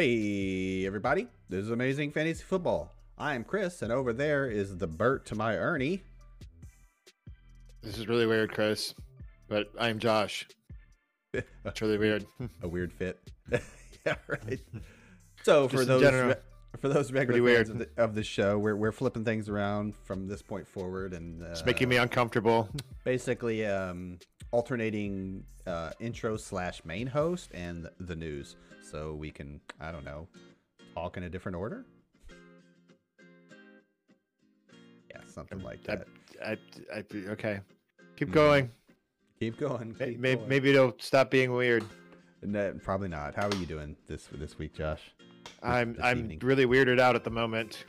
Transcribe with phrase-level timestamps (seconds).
[0.00, 1.26] Hey, everybody.
[1.50, 2.90] This is Amazing Fantasy Football.
[3.18, 6.02] I am Chris, and over there is the Bert to my Ernie.
[7.82, 8.94] This is really weird, Chris,
[9.46, 10.48] but I'm Josh.
[11.34, 12.24] It's really weird.
[12.62, 13.20] A weird fit.
[14.06, 14.58] yeah, right.
[15.42, 16.34] So for Just those general,
[16.78, 20.26] for those regular fans of the, of the show, we're we're flipping things around from
[20.26, 22.70] this point forward, and uh, It's making me uncomfortable.
[23.04, 24.18] basically um,
[24.50, 28.56] alternating uh, intro slash main host and the news,
[28.90, 30.26] so we can I don't know
[30.94, 31.84] talk in a different order.
[35.10, 36.06] Yeah, something like that.
[36.44, 36.56] I,
[36.94, 37.60] I, okay,
[38.16, 38.32] keep Mhm.
[38.32, 38.70] going.
[39.38, 39.94] Keep going.
[39.94, 40.48] Keep may- going.
[40.48, 41.84] Maybe it'll stop being weird.
[42.42, 43.34] No, probably not.
[43.34, 45.00] How are you doing this this week, Josh?
[45.62, 46.38] I'm this I'm evening.
[46.40, 47.84] really weirded out at the moment.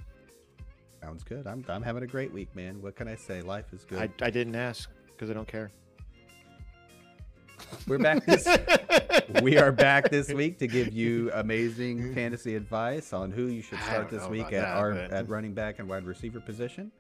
[1.02, 1.48] Sounds good.
[1.48, 2.82] I'm I'm having a great week, man.
[2.82, 3.42] What can I say?
[3.42, 4.00] Life is good.
[4.00, 5.72] I, I didn't ask because I don't care.
[7.88, 8.48] We're back this
[9.42, 13.80] we are back this week to give you amazing fantasy advice on who you should
[13.80, 16.92] start this week at that, our but- at running back and wide receiver position.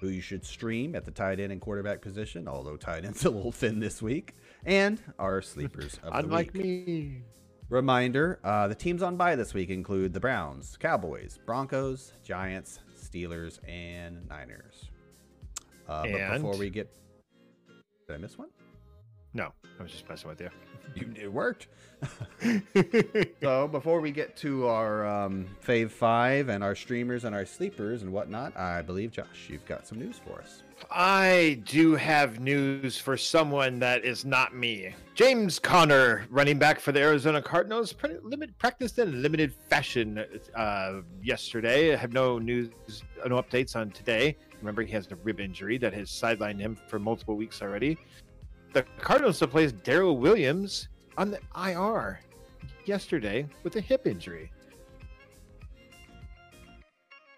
[0.00, 3.30] Who you should stream at the tight end and quarterback position, although tight end's a
[3.30, 4.34] little thin this week,
[4.66, 6.62] and our sleepers of the Unlike week.
[6.86, 7.22] me.
[7.70, 13.60] Reminder: uh, the teams on bye this week include the Browns, Cowboys, Broncos, Giants, Steelers,
[13.66, 14.90] and Niners.
[15.88, 16.90] Uh, but before we get,
[18.06, 18.48] did I miss one?
[19.34, 20.50] No, I was just messing with you.
[20.94, 21.66] You, it worked.
[23.42, 28.02] so before we get to our um, fave five and our streamers and our sleepers
[28.02, 30.62] and whatnot, I believe Josh, you've got some news for us.
[30.92, 34.94] I do have news for someone that is not me.
[35.14, 40.24] James Conner, running back for the Arizona Cardinals, pretty limit, practiced in limited fashion
[40.54, 41.92] uh, yesterday.
[41.92, 42.70] I have no news,
[43.26, 44.36] no updates on today.
[44.60, 47.98] Remember, he has a rib injury that has sidelined him for multiple weeks already.
[48.74, 52.18] The Cardinals have placed Darrel Williams on the IR
[52.84, 54.50] yesterday with a hip injury.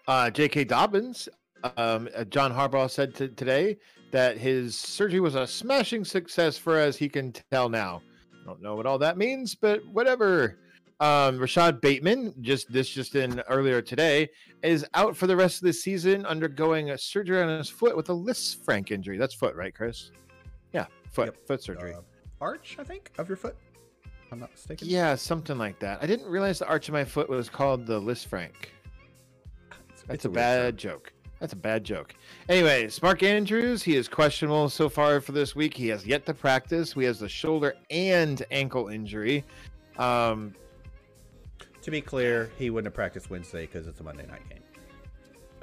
[0.07, 0.63] Uh, J.K.
[0.63, 1.29] Dobbins
[1.77, 3.77] um, uh, John Harbaugh said to, today
[4.09, 8.01] that his surgery was a smashing success for as he can tell now.
[8.43, 10.57] Don't know what all that means, but whatever.
[10.99, 14.29] Um, Rashod Bateman, just this just in earlier today,
[14.63, 18.09] is out for the rest of the season, undergoing a surgery on his foot with
[18.09, 19.19] a Lisfranc injury.
[19.19, 20.09] That's foot, right, Chris?
[21.17, 21.47] Foot, Yep.
[21.47, 21.93] foot surgery.
[21.93, 22.01] Uh,
[22.39, 23.55] arch, I think, of your foot.
[24.05, 24.87] If I'm not mistaken.
[24.87, 25.99] yeah, something like that.
[26.01, 28.51] I didn't realize the arch of my foot was called the Lisfranc.
[29.89, 31.13] It's, That's it's a weird bad joke.
[31.39, 32.13] That's a bad joke.
[32.49, 35.73] Anyways, Mark Andrews, he is questionable so far for this week.
[35.75, 36.93] He has yet to practice.
[36.93, 39.43] He has the shoulder and ankle injury.
[39.97, 40.53] Um.
[41.83, 44.59] To be clear, he wouldn't have practiced Wednesday because it's a Monday night game.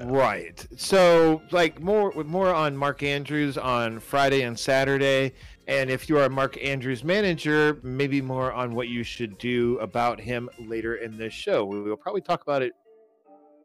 [0.00, 0.66] Right.
[0.76, 5.32] So, like more more on Mark Andrews on Friday and Saturday,
[5.68, 9.78] and if you are a Mark Andrews manager, maybe more on what you should do
[9.78, 11.64] about him later in this show.
[11.64, 12.72] We will probably talk about it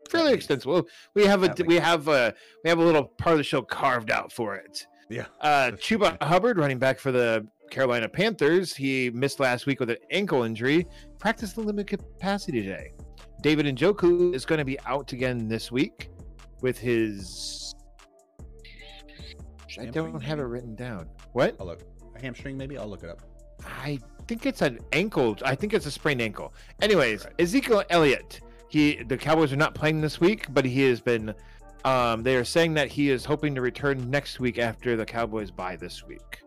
[0.10, 0.84] fairly extensively.
[1.16, 4.12] We have a we have a we have a little part of the show carved
[4.12, 4.86] out for it.
[5.10, 5.26] Yeah.
[5.42, 9.98] Uh, Chuba Hubbard, running back for the Carolina Panthers, he missed last week with an
[10.12, 10.86] ankle injury.
[11.18, 12.94] Practiced in limited capacity today.
[13.42, 16.10] David Njoku is going to be out again this week
[16.62, 17.74] with his.
[19.80, 21.08] I don't have it written down.
[21.34, 21.56] What?
[21.60, 21.82] I'll look.
[22.16, 22.78] A hamstring, maybe.
[22.78, 23.22] I'll look it up.
[23.66, 25.38] I think it's an ankle.
[25.44, 26.54] I think it's a sprained ankle.
[26.82, 27.34] Anyways, Right.
[27.40, 28.42] Ezekiel Elliott.
[28.70, 31.34] He the Cowboys are not playing this week, but he has been.
[31.86, 35.50] Um, they are saying that he is hoping to return next week after the Cowboys
[35.50, 36.42] bye this week.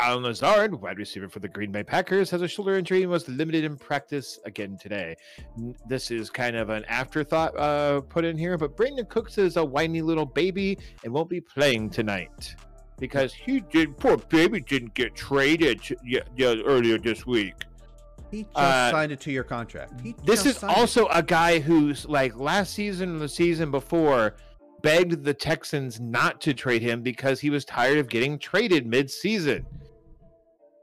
[0.00, 3.28] Allen Lazard, wide receiver for the Green Bay Packers, has a shoulder injury and was
[3.28, 5.16] limited in practice again today.
[5.88, 9.64] This is kind of an afterthought uh, put in here, but Brandin Cooks is a
[9.64, 12.54] whiny little baby and won't be playing tonight
[13.00, 13.96] because he did.
[13.98, 17.54] Poor baby didn't get traded yeah, yeah, earlier this week.
[18.30, 20.00] He just Uh, signed it to your contract.
[20.00, 24.36] He This is also a guy who's like last season and the season before
[24.80, 29.66] begged the Texans not to trade him because he was tired of getting traded mid-season.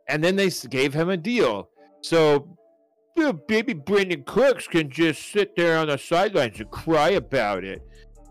[0.07, 1.69] And then they gave him a deal.
[2.01, 2.57] So
[3.47, 7.81] baby Brandin Cooks can just sit there on the sidelines and cry about it.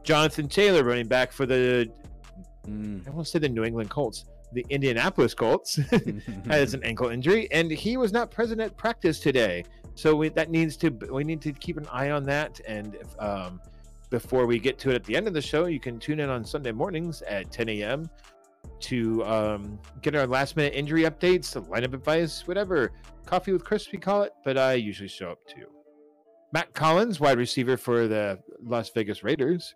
[0.02, 1.90] Jonathan Taylor running back for the
[2.68, 3.06] Mm.
[3.06, 5.76] I want to say the New England Colts, the Indianapolis Colts
[6.46, 9.64] has an ankle injury, and he was not present at practice today.
[9.94, 12.60] So we, that needs to we need to keep an eye on that.
[12.66, 13.60] And if, um,
[14.10, 16.30] before we get to it at the end of the show, you can tune in
[16.30, 18.08] on Sunday mornings at 10 a.m.
[18.84, 22.92] to um, get our last minute injury updates, the lineup advice, whatever.
[23.24, 25.66] Coffee with Chris, we call it, but I usually show up too.
[26.52, 29.74] Mack Hollins, wide receiver for the Las Vegas Raiders,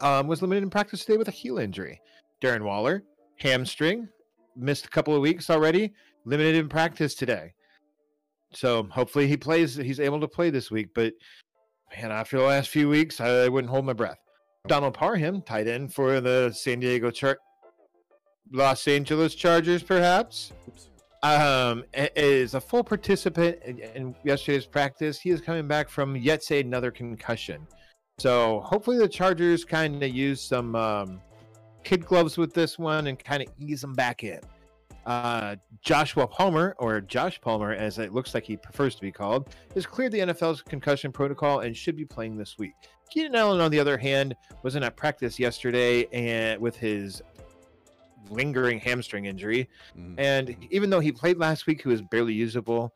[0.00, 2.00] um, was limited in practice today with a heel injury.
[2.42, 3.04] Darren Waller,
[3.38, 4.08] hamstring,
[4.56, 5.92] missed a couple of weeks already,
[6.24, 7.52] limited in practice today.
[8.52, 9.76] So hopefully he plays.
[9.76, 10.88] He's able to play this week.
[10.94, 11.12] But
[11.94, 14.18] man, after the last few weeks, I wouldn't hold my breath.
[14.66, 17.38] Donald Parham, tight end for the San Diego Char-
[18.52, 20.52] Los Angeles Chargers, perhaps.
[20.68, 20.88] Oops.
[21.22, 25.18] Um, is a full participant in, in yesterday's practice.
[25.18, 27.66] He is coming back from yet say another concussion.
[28.18, 31.20] So hopefully the Chargers kind of use some um,
[31.84, 34.40] kid gloves with this one and kind of ease them back in.
[35.04, 39.54] Uh, Joshua Palmer, or Josh Palmer, as it looks like he prefers to be called,
[39.74, 42.74] has cleared the NFL's concussion protocol and should be playing this week.
[43.10, 44.34] Keenan Allen, on the other hand,
[44.64, 47.22] was in at practice yesterday and with his
[48.30, 49.68] lingering hamstring injury.
[49.96, 50.14] Mhm.
[50.18, 52.92] And even though he played last week, he was barely usable.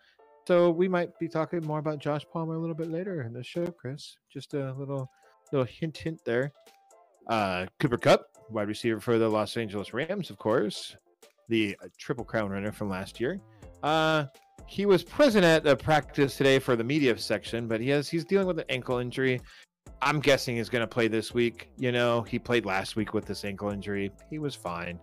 [0.47, 3.43] So we might be talking more about Josh Palmer a little bit later in the
[3.43, 4.17] show, Chris.
[4.33, 5.11] Just a little
[5.53, 6.53] little hint hint there.
[7.27, 10.97] Uh Cooper Kupp, wide receiver for the Los Angeles Rams, of course.
[11.49, 13.41] The uh, triple crown runner from last year.
[13.83, 14.27] Uh
[14.67, 18.25] he was present at the practice today for the media section, but he has he's
[18.25, 19.41] dealing with an ankle injury.
[20.03, 21.71] I'm guessing he's going to play this week.
[21.77, 24.11] You know, he played last week with this ankle injury.
[24.31, 24.99] He was fine.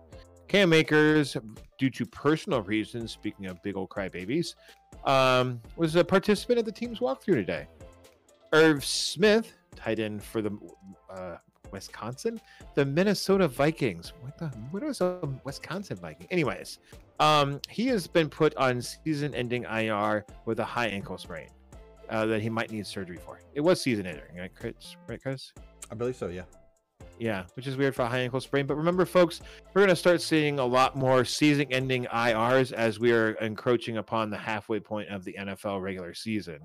[0.48, 1.36] Cam Akers,
[1.78, 4.54] due to personal reasons, speaking of big old crybabies,
[5.04, 7.66] um, was a participant at the team's walkthrough today.
[8.54, 10.50] Irv Smith, tight end for the
[11.10, 11.36] uh,
[11.70, 12.40] Wisconsin,
[12.74, 14.14] the Minnesota Vikings.
[14.22, 14.46] What the?
[14.70, 16.26] What was a Wisconsin Viking?
[16.30, 16.78] Anyways,
[17.20, 21.48] um, he has been put on season-ending IR with a high ankle sprain
[22.08, 23.38] uh, that he might need surgery for.
[23.54, 24.96] It was season-ending, right, Chris?
[25.06, 25.52] Right, Chris?
[25.90, 26.28] I believe so.
[26.28, 26.42] Yeah.
[27.18, 28.66] Yeah, which is weird for a high ankle sprain.
[28.66, 29.40] But remember, folks,
[29.74, 33.96] we're going to start seeing a lot more season ending IRs as we are encroaching
[33.96, 36.60] upon the halfway point of the NFL regular season.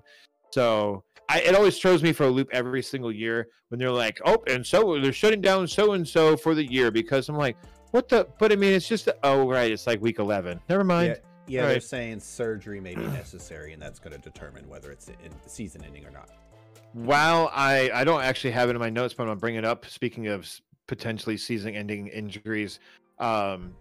[0.51, 4.21] So I, it always throws me for a loop every single year when they're like,
[4.25, 7.57] oh, and so they're shutting down so and so for the year because I'm like,
[7.91, 8.27] what the?
[8.39, 9.71] But I mean, it's just, oh, right.
[9.71, 10.59] It's like week 11.
[10.69, 11.07] Never mind.
[11.07, 11.15] Yeah,
[11.47, 11.83] yeah they're Right.
[11.83, 16.05] saying surgery may be necessary, and that's going to determine whether it's in season ending
[16.05, 16.29] or not.
[16.93, 19.65] While I, I don't actually have it in my notes, but I'm gonna bring it
[19.65, 19.85] up.
[19.85, 20.49] Speaking of
[20.87, 22.79] potentially season-ending injuries,
[23.19, 23.73] um,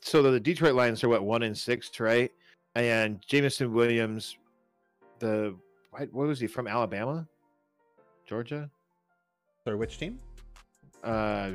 [0.00, 2.32] so the Detroit Lions are what one and six, right?
[2.74, 4.36] And Jameson Williams,
[5.18, 5.54] the
[5.90, 6.66] what, was he from?
[6.66, 7.26] Alabama,
[8.26, 8.70] Georgia?
[9.64, 10.18] Sorry, which team?
[11.04, 11.50] Uh,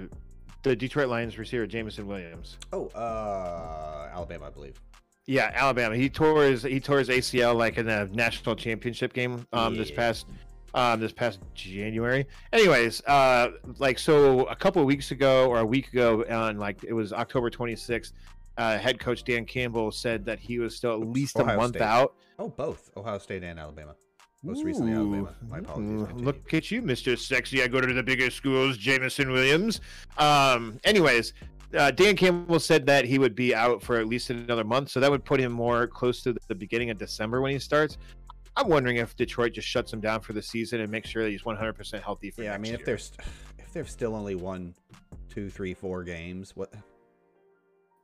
[0.63, 2.57] the Detroit Lions receiver Jameson Williams.
[2.71, 4.79] Oh, uh, Alabama, I believe.
[5.25, 5.95] Yeah, Alabama.
[5.95, 9.91] He tore his he tore his ACL like in the national championship game um this
[9.91, 10.27] past
[10.73, 12.25] um this past January.
[12.53, 16.83] Anyways, uh like so a couple of weeks ago or a week ago on like
[16.83, 18.13] it was October 26th,
[18.57, 21.75] uh head coach Dan Campbell said that he was still at least Ohio a month
[21.75, 21.81] State.
[21.83, 22.13] out.
[22.39, 23.95] Oh, both Ohio State and Alabama.
[24.43, 25.33] Most recently, Alabama.
[25.49, 26.03] My apologies.
[26.03, 26.23] Continue.
[26.25, 27.17] Look at you, Mr.
[27.17, 27.63] Sexy.
[27.63, 29.81] I go to the biggest schools, Jameson Williams.
[30.19, 31.33] Um, anyways,
[31.75, 34.99] uh, Dan Campbell said that he would be out for at least another month, so
[34.99, 37.97] that would put him more close to the beginning of December when he starts.
[38.57, 41.29] I'm wondering if Detroit just shuts him down for the season and makes sure that
[41.29, 42.85] he's 100% healthy for Yeah, I mean, if year.
[42.87, 43.11] there's
[43.59, 44.73] if there's still only one,
[45.29, 46.73] two, three, four games, what?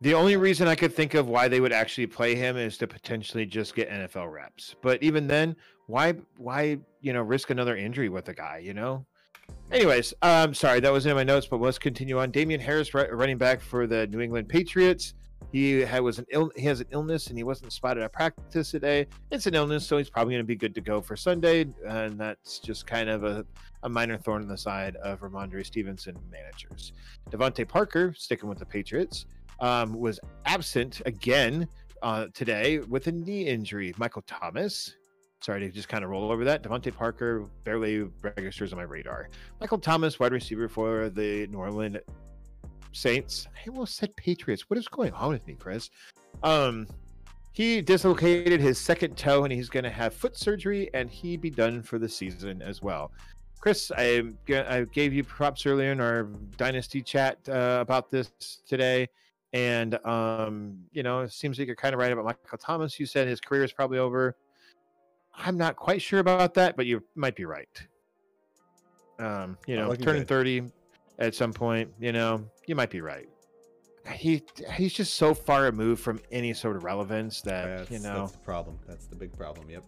[0.01, 2.87] The only reason I could think of why they would actually play him is to
[2.87, 4.75] potentially just get NFL reps.
[4.81, 5.55] But even then,
[5.87, 8.59] why why you know risk another injury with a guy?
[8.63, 9.05] You know.
[9.71, 12.31] Anyways, um, sorry that was in my notes, but let's continue on.
[12.31, 15.15] Damian Harris, running back for the New England Patriots.
[15.51, 18.71] He had was an ill he has an illness and he wasn't spotted at practice
[18.71, 19.07] today.
[19.31, 22.19] It's an illness, so he's probably going to be good to go for Sunday, and
[22.19, 23.45] that's just kind of a,
[23.83, 26.93] a minor thorn in the side of Rhamondre Stevenson managers.
[27.29, 29.25] DeVante Parker, sticking with the Patriots,
[29.59, 31.67] um, was absent again
[32.01, 33.93] uh, today with a knee injury.
[33.97, 34.95] Michael Thomas,
[35.41, 36.63] sorry to just kind of roll over that.
[36.63, 39.29] DeVante Parker barely registers on my radar.
[39.59, 41.97] Michael Thomas, wide receiver for the New Orleans
[42.93, 43.47] Saints.
[43.55, 44.69] I almost said Patriots.
[44.69, 45.89] What is going on with me, Chris?
[46.43, 46.87] Um,
[47.51, 51.49] he dislocated his second toe and he's going to have foot surgery and he be
[51.49, 53.11] done for the season as well.
[53.59, 56.23] Chris, I, I gave you props earlier in our
[56.57, 58.31] Dynasty chat uh, about this
[58.67, 59.07] today.
[59.53, 62.99] And, um, you know, it seems like you're kind of right about Michael Thomas.
[62.99, 64.35] You said his career is probably over.
[65.35, 67.69] I'm not quite sure about that, but you might be right.
[69.19, 70.27] Um, you know, turning good.
[70.27, 70.63] 30
[71.23, 73.27] at some point, you know, you might be right.
[74.11, 78.19] He he's just so far removed from any sort of relevance that That's, you know.
[78.21, 78.77] that's the problem.
[78.87, 79.69] That's the big problem.
[79.69, 79.83] Yep.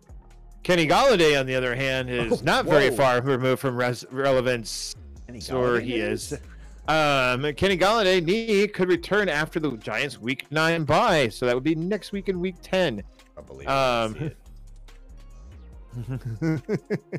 [0.64, 4.96] Kenny Golladay, on the other hand, is Oh, not very far removed from res- relevance.
[5.52, 6.34] or he is.
[6.88, 11.64] Um, Kenny Golladay knee could return after the Giants' Week Nine bye, so that would
[11.64, 13.04] be next week in Week Ten.
[13.38, 13.68] I believe.
[13.68, 14.32] Um.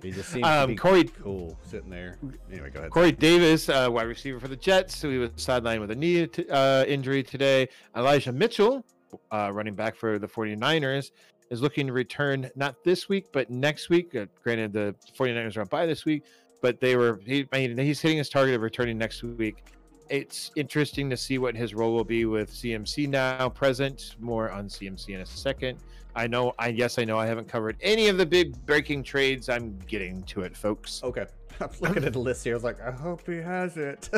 [0.02, 2.18] He just seems um, Corey cool sitting there.
[2.50, 2.90] Anyway, go ahead.
[2.90, 6.26] Corey Davis, uh, wide receiver for the Jets, so he was sidelined with a knee
[6.26, 7.68] t- uh, injury today.
[7.97, 8.85] Elijah Mitchell,
[9.30, 11.11] uh, running back for the 49ers,
[11.50, 14.14] is looking to return not this week, but next week.
[14.14, 16.25] Uh, granted, the 49ers are on by this week,
[16.61, 19.64] but they were, he, I mean, he's hitting his target of returning next week.
[20.08, 24.16] It's interesting to see what his role will be with CMC now present.
[24.20, 25.78] More on CMC in a second.
[26.14, 29.48] I know, I yes, I know I haven't covered any of the big breaking trades.
[29.48, 31.02] I'm getting to it, folks.
[31.02, 31.26] Okay.
[31.60, 32.54] I'm looking at the list here.
[32.54, 34.08] I was like, I hope he has it.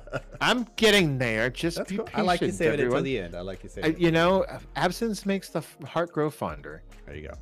[0.40, 1.50] I'm getting there.
[1.50, 2.04] Just That's be cool.
[2.06, 2.96] patient, I like you saving it everyone.
[2.98, 3.34] till the end.
[3.34, 3.98] I like you I- saving it.
[3.98, 4.44] you know,
[4.76, 6.82] absence makes the heart grow fonder.
[7.06, 7.34] There you go.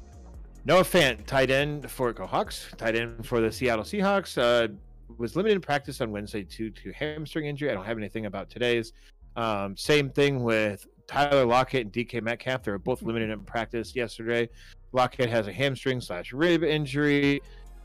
[0.65, 4.69] Noah Fant, tight end for Go Hawks, tight end for the Seattle Seahawks, uh,
[5.19, 7.71] was limited in practice on Wednesday due to hamstring injury.
[7.71, 8.93] I don't have anything about today's.
[9.37, 12.63] Um, same thing with Tyler Lockett and DK Metcalf.
[12.63, 14.49] They were both limited in practice yesterday.
[14.93, 17.41] Lockett has a hamstring slash rib injury,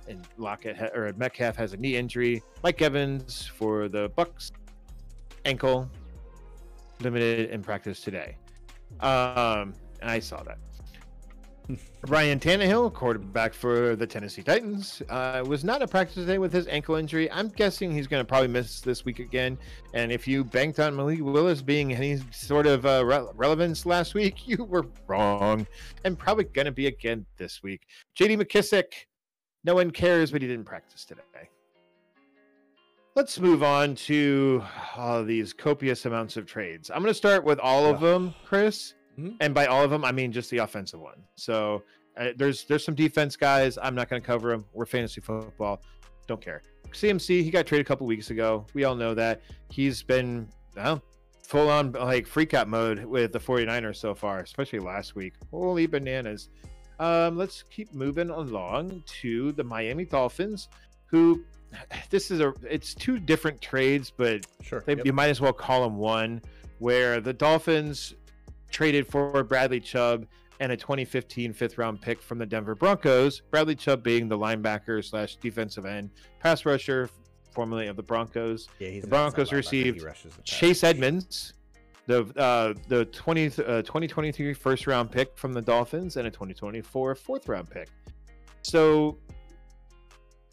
[0.07, 2.43] and Lockett ha- or Metcalf has a knee injury.
[2.63, 4.51] Mike Evans for the Bucks,
[5.45, 5.89] ankle,
[7.01, 8.37] limited in practice today.
[8.99, 10.57] Um, and I saw that.
[12.07, 16.65] Ryan Tannehill, quarterback for the Tennessee Titans, uh, was not at practice today with his
[16.67, 17.29] ankle injury.
[17.29, 19.57] I'm guessing he's going to probably miss this week again.
[19.93, 24.13] And if you banked on Malik Willis being any sort of uh, re- relevance last
[24.13, 25.67] week, you were wrong,
[26.05, 27.81] and probably going to be again this week.
[28.15, 28.37] J.D.
[28.37, 28.85] McKissic,
[29.65, 31.21] no one cares, but he didn't practice today.
[33.15, 34.63] Let's move on to
[34.95, 36.89] all these copious amounts of trades.
[36.89, 39.35] I'm going to start with all of them, Chris Mhm.
[39.39, 41.23] and by all of them, I mean just the offensive one.
[41.35, 41.83] So
[42.17, 43.77] uh, there's there's some defense guys.
[43.81, 44.65] I'm not going to cover them.
[44.73, 45.81] We're fantasy football.
[46.27, 46.61] Don't care.
[46.91, 48.65] CMC, he got traded a couple weeks ago.
[48.73, 51.01] We all know that he's been well,
[51.43, 55.33] full on like freak out mode with the 49ers so far, especially last week.
[55.51, 56.49] Holy bananas.
[56.99, 60.69] Um, let's keep moving along to the Miami Dolphins,
[61.05, 61.43] who
[62.09, 64.83] this is a it's two different trades, but Sure.
[64.85, 65.05] they, Yep.
[65.05, 66.41] you might as well call them one,
[66.79, 68.15] where the Dolphins
[68.71, 70.25] traded for Bradley Chubb
[70.59, 73.41] and a 2015 fifth round pick from the Denver Broncos.
[73.51, 76.09] Bradley Chubb being the linebacker slash defensive end
[76.39, 77.09] pass rusher,
[77.51, 78.67] formerly of the Broncos.
[78.79, 80.83] Yeah, he's the Broncos received the Chase.
[80.83, 81.53] Edmonds,
[82.05, 87.15] the uh, the 20, uh, 2023 first round pick from the Dolphins, and a 2024
[87.15, 87.89] fourth round pick.
[88.61, 89.17] So,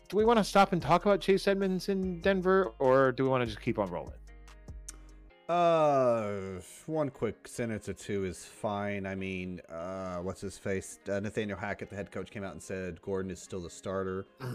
[0.09, 3.29] do we want to stop and talk about Chase Edmonds in Denver, or do we
[3.29, 4.15] want to just keep on rolling?
[5.49, 9.07] Uh, one quick sentence or two is fine.
[9.07, 10.99] I mean, uh, what's his face?
[11.11, 14.27] Uh, Nathaniel Hackett, the head coach, came out and said Gordon is still the starter.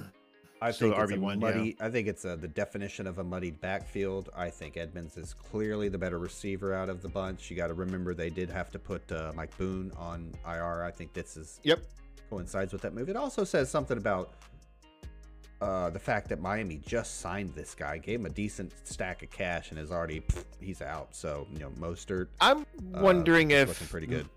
[0.61, 1.35] I Still think it's a RB1, yeah.
[1.39, 1.77] muddy.
[1.79, 4.29] I think it's uh the definition of a muddied backfield.
[4.35, 7.49] I think Edmonds is clearly the better receiver out of the bunch.
[7.49, 10.83] You got to remember they did have to put uh, Mike Boone on IR.
[10.83, 11.79] I think this is Yep.
[12.29, 13.07] coincides with that move.
[13.07, 14.33] It also says something about
[15.61, 19.29] uh, the fact that Miami just signed this guy, gave him a decent stack of
[19.29, 21.15] cash, and is already pfft, he's out.
[21.15, 24.27] So you know, Mostert I'm uh, wondering is if looking pretty good.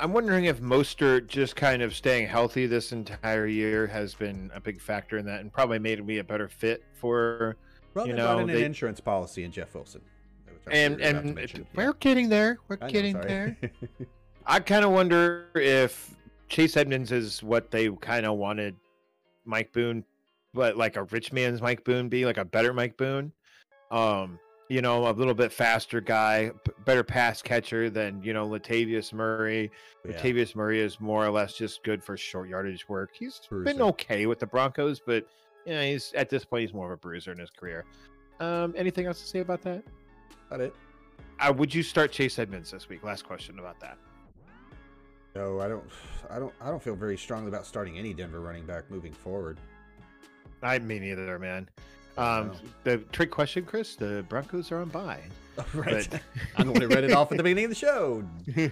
[0.00, 4.60] I'm wondering if Mostert just kind of staying healthy this entire year has been a
[4.60, 7.56] big factor in that, and probably made me a better fit for.
[7.94, 10.00] Well, you know, they- an insurance policy in Jeff Wilson.
[10.70, 11.92] And sure you're about to and we're Yeah.
[11.98, 12.58] getting there.
[12.68, 13.26] We're know, getting sorry.
[13.26, 13.56] there.
[14.46, 16.14] I kind of wonder if
[16.48, 18.76] Chase Edmonds is what they kind of wanted
[19.44, 20.04] Mike Boone,
[20.54, 23.32] but like a rich man's Mike Boone be, like a better Mike Boone.
[23.90, 26.50] Um, you know, a little bit faster guy,
[26.86, 29.70] better pass catcher than, you know, Latavius Murray.
[30.04, 30.12] Yeah.
[30.12, 33.10] Latavius Murray is more or less just good for short yardage work.
[33.12, 35.26] He's been okay with the Broncos, but
[35.66, 37.84] you know, he's at this point he's more of a bruiser in his career.
[38.40, 39.82] Um, anything else to say about that?
[40.48, 40.74] About it.
[41.38, 43.04] Uh, would you start Chase Edmonds this week?
[43.04, 43.98] Last question about that.
[45.34, 45.84] No, I don't.
[46.30, 46.52] I don't.
[46.60, 49.58] I don't feel very strongly about starting any Denver running back moving forward.
[50.62, 51.68] I mean neither, man.
[52.16, 52.54] Um, know.
[52.84, 53.96] the trick question, Chris.
[53.96, 55.20] The Broncos are on bye.
[55.74, 56.08] right.
[56.10, 58.22] But- one who read it off at the beginning of the show.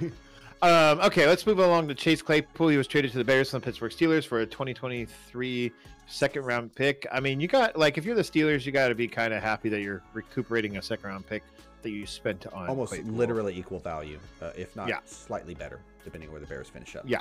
[0.63, 2.69] um, okay, let's move along to Chase Claypool.
[2.69, 5.73] He was traded to the Bears from the Pittsburgh Steelers for a 2023
[6.07, 7.07] second round pick.
[7.13, 9.43] I mean, you got like if you're the Steelers, you got to be kind of
[9.43, 11.43] happy that you're recuperating a second round pick
[11.83, 13.13] that you spent on Almost Claypool.
[13.15, 14.99] literally equal value, uh, if not Yeah.
[15.07, 17.05] slightly better, depending on where the Bears finish up.
[17.07, 17.21] Yeah.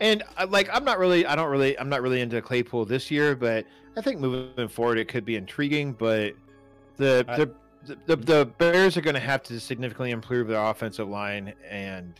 [0.00, 3.10] And uh, like, I'm not really, I don't really, I'm not really into Claypool this
[3.10, 3.64] year, but
[3.96, 5.92] I think moving forward it could be intriguing.
[5.92, 6.34] But
[6.96, 7.50] the I- the,
[8.06, 12.14] the the Bears are going to have to significantly improve their offensive line, and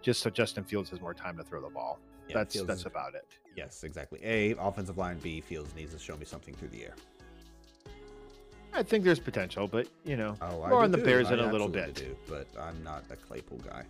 [0.00, 1.98] just so Justin Fields has more time to throw the ball.
[2.28, 3.26] Yeah, that's Fields that's is- about it.
[3.54, 4.18] Yes, exactly.
[4.24, 5.18] A offensive line.
[5.18, 6.94] B Fields needs to show me something through the air.
[8.74, 10.98] I think there's potential, but you know, Oh, more on the.
[10.98, 11.94] Bears I in a little bit.
[11.94, 13.84] do, but I'm not a Claypool guy.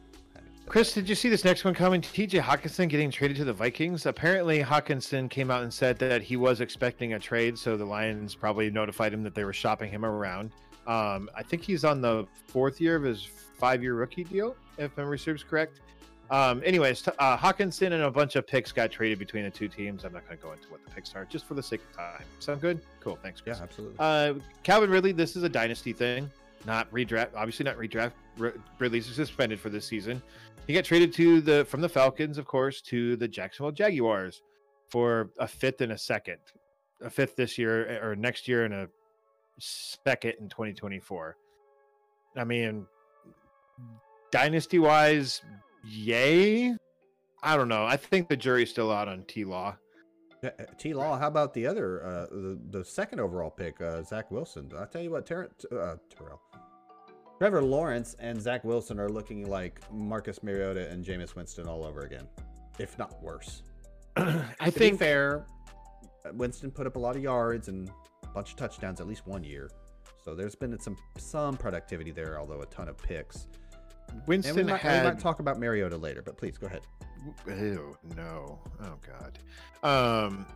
[0.66, 2.00] Chris, did you see this next one coming?
[2.00, 4.06] TJ Hockenson getting traded to the Vikings.
[4.06, 8.34] Apparently, Hockenson came out and said that he was expecting a trade, so the Lions
[8.36, 10.52] probably notified him that they were shopping him around.
[10.86, 13.24] Um, I think he's on the fourth year of his
[13.58, 15.80] five-year rookie deal, if memory serves correct.
[16.32, 19.68] Um, anyways, t- uh, Hockenson and a bunch of picks got traded between the two
[19.68, 20.02] teams.
[20.04, 21.94] I'm not going to go into what the picks are, just for the sake of
[21.94, 22.24] time.
[22.38, 22.80] Sound good?
[23.00, 23.18] Cool.
[23.22, 23.42] Thanks.
[23.42, 23.58] Chris.
[23.58, 23.96] Yeah, absolutely.
[23.98, 26.30] Uh, Calvin Ridley, this is a dynasty thing,
[26.64, 27.28] not redraft.
[27.36, 28.12] Obviously, not redraft.
[28.40, 30.22] R- Ridley's suspended for this season.
[30.66, 34.40] He got traded to the from the Falcons, of course, to the Jacksonville Jaguars
[34.88, 36.38] for a fifth and a second,
[37.02, 38.88] a fifth this year or next year, and a
[39.58, 41.36] second in 2024.
[42.36, 42.86] I mean,
[44.30, 45.42] dynasty wise,
[45.84, 46.74] yay.
[47.42, 47.84] I don't know.
[47.84, 49.76] I think the jury's still out on T Law.
[50.44, 54.30] Uh, T Law, how about the other, uh, the, the second overall pick, uh, Zach
[54.30, 54.70] Wilson?
[54.78, 56.40] I tell you what, Ter- uh, Terrell,
[57.38, 62.00] Trevor Lawrence and Zach Wilson are looking like Marcus Mariota and Jameis Winston all over
[62.00, 62.26] again,
[62.78, 63.62] if not worse.
[64.16, 65.46] I to think be fair,
[66.34, 67.90] Winston put up a lot of yards and
[68.22, 69.70] a bunch of touchdowns at least one year,
[70.24, 73.48] so there's been some some productivity there, although a ton of picks.
[74.12, 76.82] And we Winston might, we might talk about Mariota later, but please go ahead.
[77.46, 78.58] Ew, no.
[78.82, 79.38] Oh god.
[79.82, 80.46] Um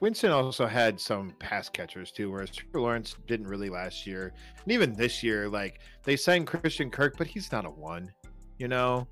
[0.00, 4.32] Winston also had some pass catchers too, whereas Trevor Lawrence didn't really last year.
[4.62, 8.12] And even this year, like they signed Christian Kirk, but he's not a one.
[8.58, 9.06] You know?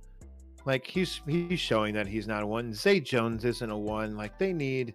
[0.65, 2.73] Like he's he's showing that he's not a one.
[2.73, 4.17] Zay Jones isn't a one.
[4.17, 4.95] Like they need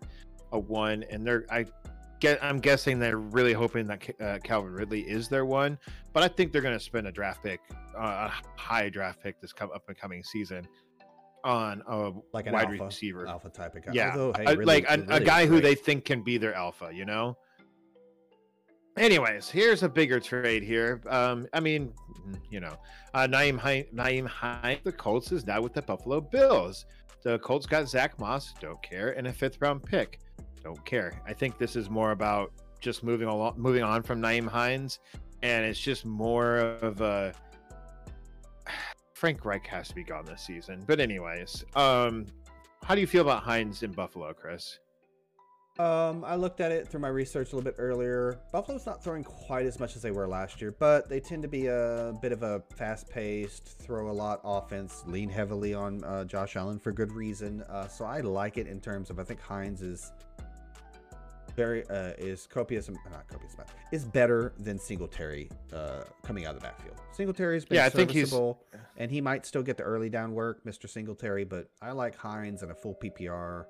[0.51, 1.65] a one, and they're I
[2.19, 5.77] get I'm guessing they're really hoping that uh, Calvin Ridley is their one.
[6.13, 7.59] But I think they're going to spend a draft pick,
[7.97, 10.67] uh, a high draft pick this come up and coming season
[11.43, 13.27] on a Like an wide alpha, receiver.
[13.27, 13.91] alpha type of guy.
[13.93, 17.05] Yeah, Although, hey, like a, a guy who they think can be their alpha, you
[17.05, 17.37] know.
[18.97, 21.01] Anyways, here's a bigger trade here.
[21.07, 21.93] Um, I mean,
[22.27, 22.75] mm, you know,
[23.13, 26.85] uh, Nyheim Nyheim Hine, the Colts is now with the Buffalo Bills.
[27.23, 30.19] The Colts got Zach Moss, don't care, and a fifth round pick,
[30.67, 31.21] don't care.
[31.25, 34.99] I think this is more about just moving along, moving on from Nyheim Hines,
[35.41, 37.33] and it's just more of a
[39.13, 40.83] Frank Reich has to be gone this season.
[40.85, 42.25] But anyways, um,
[42.83, 44.79] how do you feel about Hines in Buffalo, Chris?
[45.79, 48.39] Um, I looked at it through my research a little bit earlier.
[48.51, 51.47] Buffalo's not throwing quite as much as they were last year, but they tend to
[51.47, 56.55] be a bit of a fast-paced, throw a lot offense, lean heavily on uh, Josh
[56.55, 57.61] Allen for good reason.
[57.69, 60.11] Uh, so I like it in terms of I think Hines is
[61.57, 66.61] very uh, is copious, not copious, but is better than Singletary uh, coming out of
[66.61, 66.95] the backfield.
[67.11, 68.63] Singletary's been Yeah, I think he's- serviceable,
[68.95, 70.87] and he might still get the early down work, Mr.
[70.87, 73.65] Singletary, but I like Hines and a full PPR.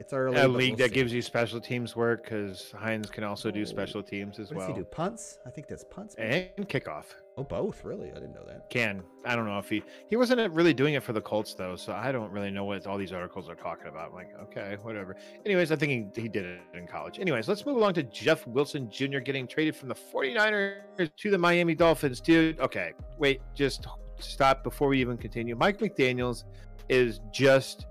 [0.00, 0.38] It's early.
[0.40, 0.94] a league we'll that see.
[0.94, 3.64] gives you special teams work because Hines can also do Oh.
[3.64, 4.84] special teams as What does well he do?
[4.84, 5.38] Punts?
[5.46, 6.16] I think that's punts.
[6.16, 7.04] and kickoff.
[7.36, 7.84] Oh, both.
[7.84, 8.10] Really?
[8.10, 8.68] I didn't know that.
[8.70, 11.76] Can I don't know if he he wasn't really doing it for the Colts though,
[11.76, 14.08] so I don't really know what all these articles are talking about.
[14.08, 15.16] I'm like, okay, whatever.
[15.46, 17.18] Anyways, I think he, he did it in college.
[17.20, 19.18] Anyways, let's move along to Jeff Wilson Jr.
[19.20, 22.58] getting traded from the 49ers to the Miami Dolphins, dude.
[22.60, 23.86] Okay, wait, just
[24.18, 25.54] stop before we even continue.
[25.56, 26.44] Mike McDaniels
[26.88, 27.86] is just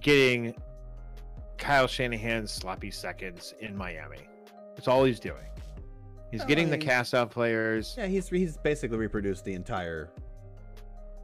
[0.00, 0.54] getting
[1.62, 4.18] Kyle Shanahan's sloppy seconds in Miami.
[4.74, 5.44] That's all he's doing.
[6.32, 7.94] He's Oh, getting the he- cast out players.
[7.96, 10.10] Yeah, he's he's basically reproduced the entire,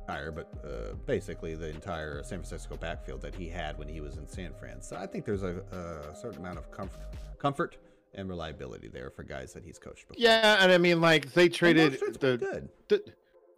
[0.02, 4.16] entire, but uh, basically the entire San Francisco backfield that he had when he was
[4.16, 4.80] in San Fran.
[4.80, 7.00] So I think there's a, a certain amount of comfort,
[7.40, 7.76] comfort
[8.14, 10.22] and reliability there for guys that he's coached before.
[10.22, 12.68] Yeah, and I mean, like they traded the, good.
[12.88, 13.02] the,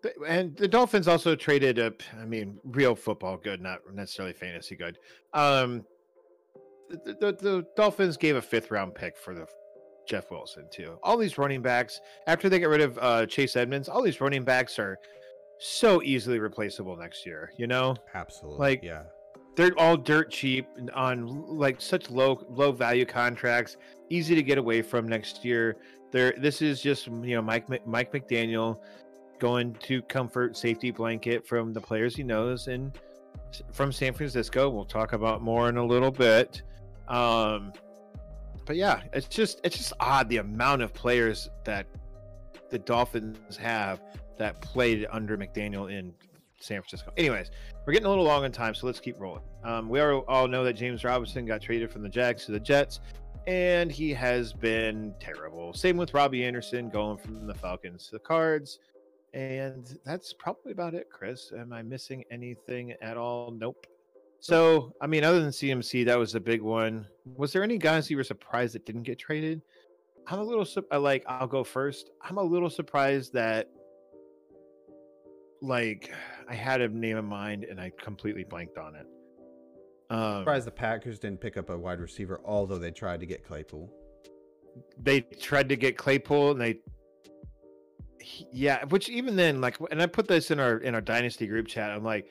[0.02, 4.76] the and the Dolphins also traded a, I mean, real football good, not necessarily fantasy
[4.76, 4.98] good.
[5.34, 5.84] Um,
[7.04, 9.46] the, the, the Dolphins gave a fifth round pick for the
[10.06, 10.98] Jeff Wilson too.
[11.02, 14.44] All these running backs after they get rid of uh, Chase Edmonds, all these running
[14.44, 14.98] backs are
[15.58, 17.52] so easily replaceable next year.
[17.56, 18.58] You know, Absolutely.
[18.58, 19.02] like- yeah.
[19.56, 21.26] they're all dirt cheap on
[21.58, 23.76] like such low low value contracts
[24.08, 25.76] easy to get away from next year
[26.12, 28.78] there this is just you know mike mike mcdaniel
[29.38, 32.92] going to comfort safety blanket from the players he knows and
[33.72, 36.62] from san francisco we'll talk about more in a little bit
[37.10, 37.72] um
[38.64, 41.86] but yeah it's just it's just odd the amount of players that
[42.70, 44.00] the dolphins have
[44.38, 46.14] that played under mcdaniel in
[46.60, 47.50] san francisco anyways
[47.86, 49.42] we're getting a little long on time, so let's keep rolling.
[49.64, 53.00] Um, we all know that James Robinson got traded from the Jags to the Jets,
[53.46, 55.72] and he has been terrible.
[55.72, 58.78] Same with Robbie Anderson going from the Falcons to the Cards.
[59.32, 61.52] And that's probably about it, Chris.
[61.56, 63.50] Am I missing anything at all?
[63.50, 63.86] Nope.
[64.40, 67.06] So, I mean, other than CMC, that was a big one.
[67.36, 69.62] Was there any guys you were surprised that didn't get traded?
[70.26, 71.24] I'm a little I like.
[71.28, 72.10] I'll go first.
[72.22, 73.68] I'm a little surprised that,
[75.60, 76.10] like,
[76.48, 79.06] I had a name in mind and I completely blanked on it.
[80.08, 83.44] Um, Surprised the Packers didn't pick up a wide receiver, although they tried to get
[83.44, 83.92] Claypool.
[84.98, 86.80] they tried to get Claypool and they
[88.52, 91.66] yeah, which even then, like, and I put this in our in our dynasty group
[91.66, 91.90] chat.
[91.90, 92.30] I'm like,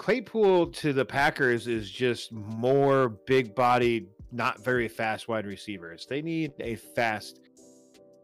[0.00, 6.06] Claypool to the Packers is just more big bodied, not very fast wide receivers.
[6.08, 7.38] They need a fast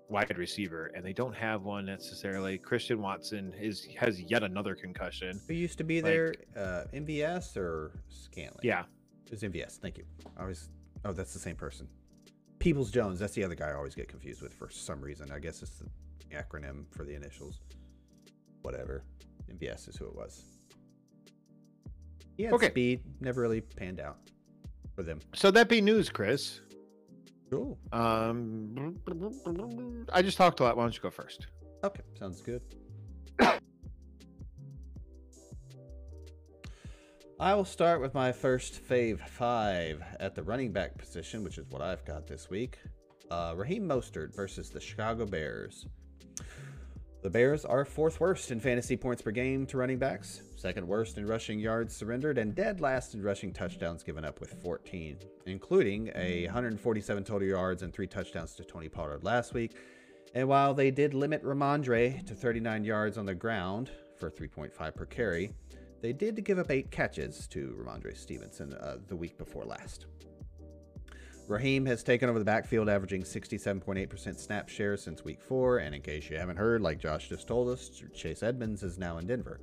[0.08, 2.56] wide receiver, and they don't have one necessarily.
[2.56, 5.38] Christian Watson is has yet another concussion.
[5.48, 6.34] Who used to be Like- there?
[6.56, 8.60] Uh, MVS or Scantling?
[8.64, 8.86] Yeah,
[9.26, 9.76] It was MVS.
[9.76, 10.06] Thank you.
[10.38, 10.70] I always.
[11.04, 11.86] Oh, that's the same person.
[12.58, 13.18] Peoples Jones.
[13.18, 15.30] That's the other guy I always get confused with for some reason.
[15.30, 15.90] I guess it's the
[16.34, 17.60] acronym for the initials.
[18.62, 19.04] Whatever.
[19.50, 20.55] MVS is who it was.
[22.44, 22.68] Had Okay.
[22.70, 23.02] speed.
[23.20, 24.18] Never really panned out
[24.94, 25.20] for them.
[25.34, 26.60] so that be news, Chris.
[27.50, 27.78] Cool.
[27.92, 28.96] Um,
[30.12, 30.76] I just talked a lot.
[30.76, 31.46] Why don't you go first?
[31.84, 32.60] Okay, sounds good.
[37.38, 41.66] I will start with my first fave five at the running back position, which is
[41.68, 42.78] what I've got this week.
[43.30, 45.86] Uh, Raheem Mostert versus the Chicago Bears.
[47.22, 51.18] The Bears are fourth worst in fantasy points per game to running backs, second worst
[51.18, 56.10] in rushing yards surrendered, and dead last in rushing touchdowns given up with 14, including
[56.14, 59.76] a 147 total yards and three touchdowns to Tony Pollard last week.
[60.34, 65.06] And while they did limit Rhamondre to 39 yards on the ground for 3.5 per
[65.06, 65.52] carry,
[66.02, 70.06] they did give up eight catches to Rhamondre Stevenson uh, the week before last.
[71.48, 75.78] Raheem has taken over the backfield, averaging 67.8% snap share since week four.
[75.78, 79.18] And in case you haven't heard, like Josh just told us, Chase Edmonds is now
[79.18, 79.60] in Denver.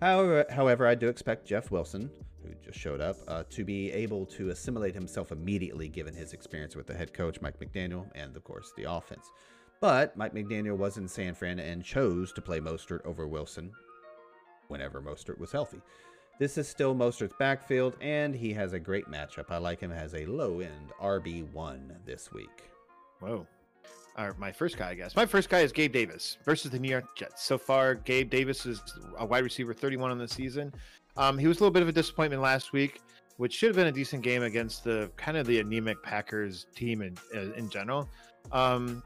[0.00, 2.10] However, however I do expect Jeff Wilson,
[2.42, 6.76] who just showed up, uh, to be able to assimilate himself immediately given his experience
[6.76, 9.30] with the head coach, Mike McDaniel, and of course the offense.
[9.80, 13.72] But Mike McDaniel was in San Fran and chose to play Mostert over Wilson
[14.68, 15.80] whenever Mostert was healthy.
[16.38, 19.46] This is still Mostert's backfield, and he has a great matchup.
[19.50, 22.70] I like him as a low end RB1 this week.
[23.20, 23.46] Whoa.
[24.18, 25.14] Right, my first guy, I guess.
[25.14, 27.44] My first guy is Gabe Davis versus the New York Jets.
[27.44, 28.82] So far, Gabe Davis is
[29.18, 30.72] a wide receiver 31 on the season.
[31.18, 33.00] Um, he was a little bit of a disappointment last week,
[33.36, 37.02] which should have been a decent game against the kind of the anemic Packers team
[37.02, 38.08] in uh, in general.
[38.52, 39.02] Um,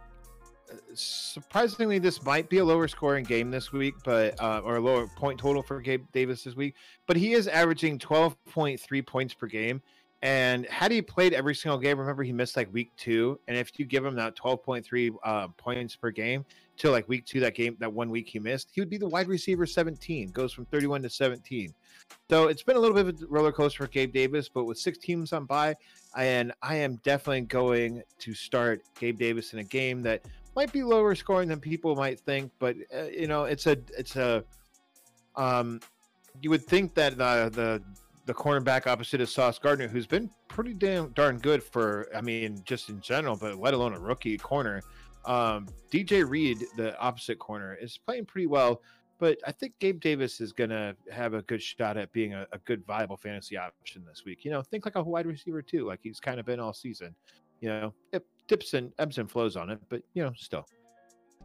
[0.94, 5.08] surprisingly, this might be a lower scoring game this week, but uh, or a lower
[5.16, 6.74] point total for Gabe Davis this week.
[7.06, 9.82] But he is averaging 12.3 points per game.
[10.22, 13.40] And had he played every single game, remember he missed like week two.
[13.48, 16.44] And if you give him that 12.3 uh, points per game
[16.76, 19.08] to like week two, that game, that one week he missed, he would be the
[19.08, 21.72] wide receiver 17, goes from 31 to 17.
[22.28, 24.78] So it's been a little bit of a roller coaster for Gabe Davis, but with
[24.78, 25.74] six teams on by,
[26.16, 30.82] and I am definitely going to start Gabe Davis in a game that might be
[30.82, 34.44] lower scoring than people might think, but uh, you know, it's a, it's a,
[35.36, 35.80] um,
[36.42, 37.82] you would think that the the
[38.26, 42.62] the cornerback opposite of Sauce Gardner, who's been pretty damn darn good for, I mean,
[42.64, 44.82] just in general, but let alone a rookie corner.
[45.24, 48.82] Um, DJ Reed, the opposite corner, is playing pretty well,
[49.18, 52.58] but I think Gabe Davis is gonna have a good shot at being a, a
[52.58, 54.44] good viable fantasy option this week.
[54.44, 57.14] You know, think like a wide receiver too, like he's kind of been all season.
[57.60, 60.66] You know, it dips and ebbs and flows on it, but you know, still.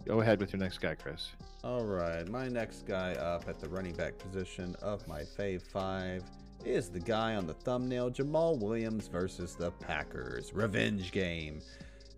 [0.05, 1.31] Go ahead with your next guy, Chris.
[1.63, 6.23] All right, my next guy up at the running back position of my fave five
[6.65, 10.51] is the guy on the thumbnail, Jamaal Williams versus the Packers.
[10.53, 11.59] Revenge game.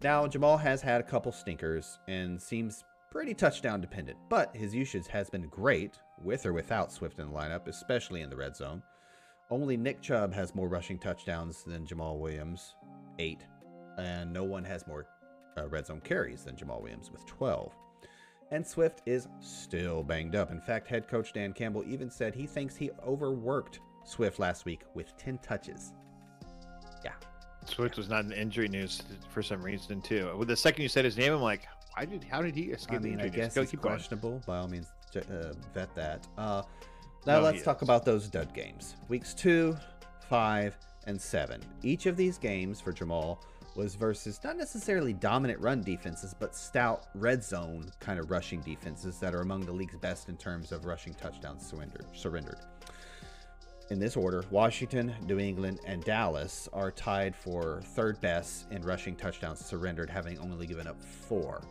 [0.01, 5.07] Now, Jamaal has had a couple stinkers and seems pretty touchdown dependent, but his usage
[5.07, 8.81] has been great with or without Swift in the lineup, especially in the red zone.
[9.49, 12.75] Only Nick Chubb has more rushing touchdowns than Jamaal Williams,
[13.19, 13.45] eight,
[13.97, 15.07] and no one has more
[15.57, 17.73] uh, red zone carries than Jamaal Williams with 12.
[18.51, 20.51] And Swift is still banged up.
[20.51, 24.81] In fact, head coach Dan Campbell even said he thinks he overworked Swift last week
[24.93, 25.93] with 10 touches.
[27.03, 27.11] Yeah.
[27.65, 30.33] Swift was not in injury news for some reason too.
[30.37, 32.99] With the second you said his name, I'm like, why did how did he escape
[32.99, 33.95] I mean, I guess it's keep going.
[33.95, 34.41] questionable.
[34.47, 36.25] By all means, uh, vet that.
[36.37, 36.61] Uh,
[37.25, 38.95] now No, let's talk about those dud games.
[39.09, 39.75] Weeks two,
[40.29, 41.61] five, and seven.
[41.83, 43.39] Each of these games for Jamaal
[43.75, 49.19] was versus not necessarily dominant run defenses, but stout red zone kind of rushing defenses
[49.19, 52.05] that are among the league's best in terms of rushing touchdowns surrendered.
[52.13, 52.57] surrendered.
[53.89, 59.15] In this order, Washington, New England, and Dallas are tied for third best in rushing
[59.15, 61.61] touchdowns surrendered, having only given up four.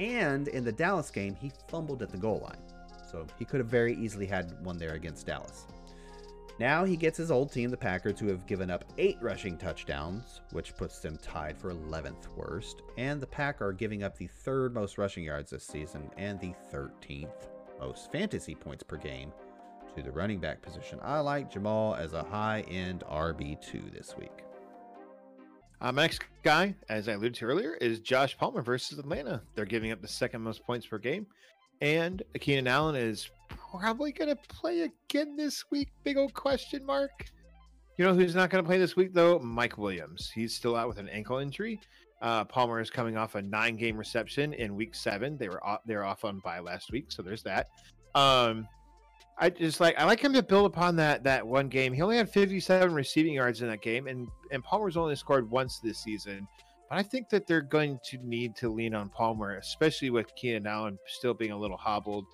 [0.00, 2.58] And in the Dallas game, he fumbled at the goal line.
[3.08, 5.66] So he could have very easily had one there against Dallas.
[6.58, 10.40] Now he gets his old team, the Packers, who have given up eight rushing touchdowns,
[10.50, 12.82] which puts them tied for 11th worst.
[12.96, 16.54] And the Pack are giving up the third most rushing yards this season and the
[16.72, 17.48] 13th
[17.80, 19.32] most fantasy points per game
[19.96, 20.98] to the running back position.
[21.02, 24.44] I like Jamaal as a high end RB2 this week.
[25.80, 29.42] Uh, my next guy, as I alluded to earlier, is Josh Palmer versus Atlanta.
[29.54, 31.26] They're giving up the second most points per game.
[31.80, 35.88] And Keenan Allen is probably going to play again this week.
[36.02, 37.26] Big old question mark.
[37.98, 39.38] You know who's not going to play this week though?
[39.38, 40.30] Mike Williams.
[40.34, 41.80] He's still out with an ankle injury.
[42.22, 45.36] Uh, Palmer is coming off a nine-game reception in Week Seven.
[45.36, 47.68] They were off, they were off on bye last week, so there's that.
[48.14, 48.66] Um,
[49.36, 51.92] I just like I like him to build upon that that one game.
[51.92, 55.80] He only had 57 receiving yards in that game, and and Palmer's only scored once
[55.80, 56.46] this season.
[56.88, 60.66] But I think that they're going to need to lean on Palmer, especially with Keenan
[60.66, 62.26] Allen still being a little hobbled.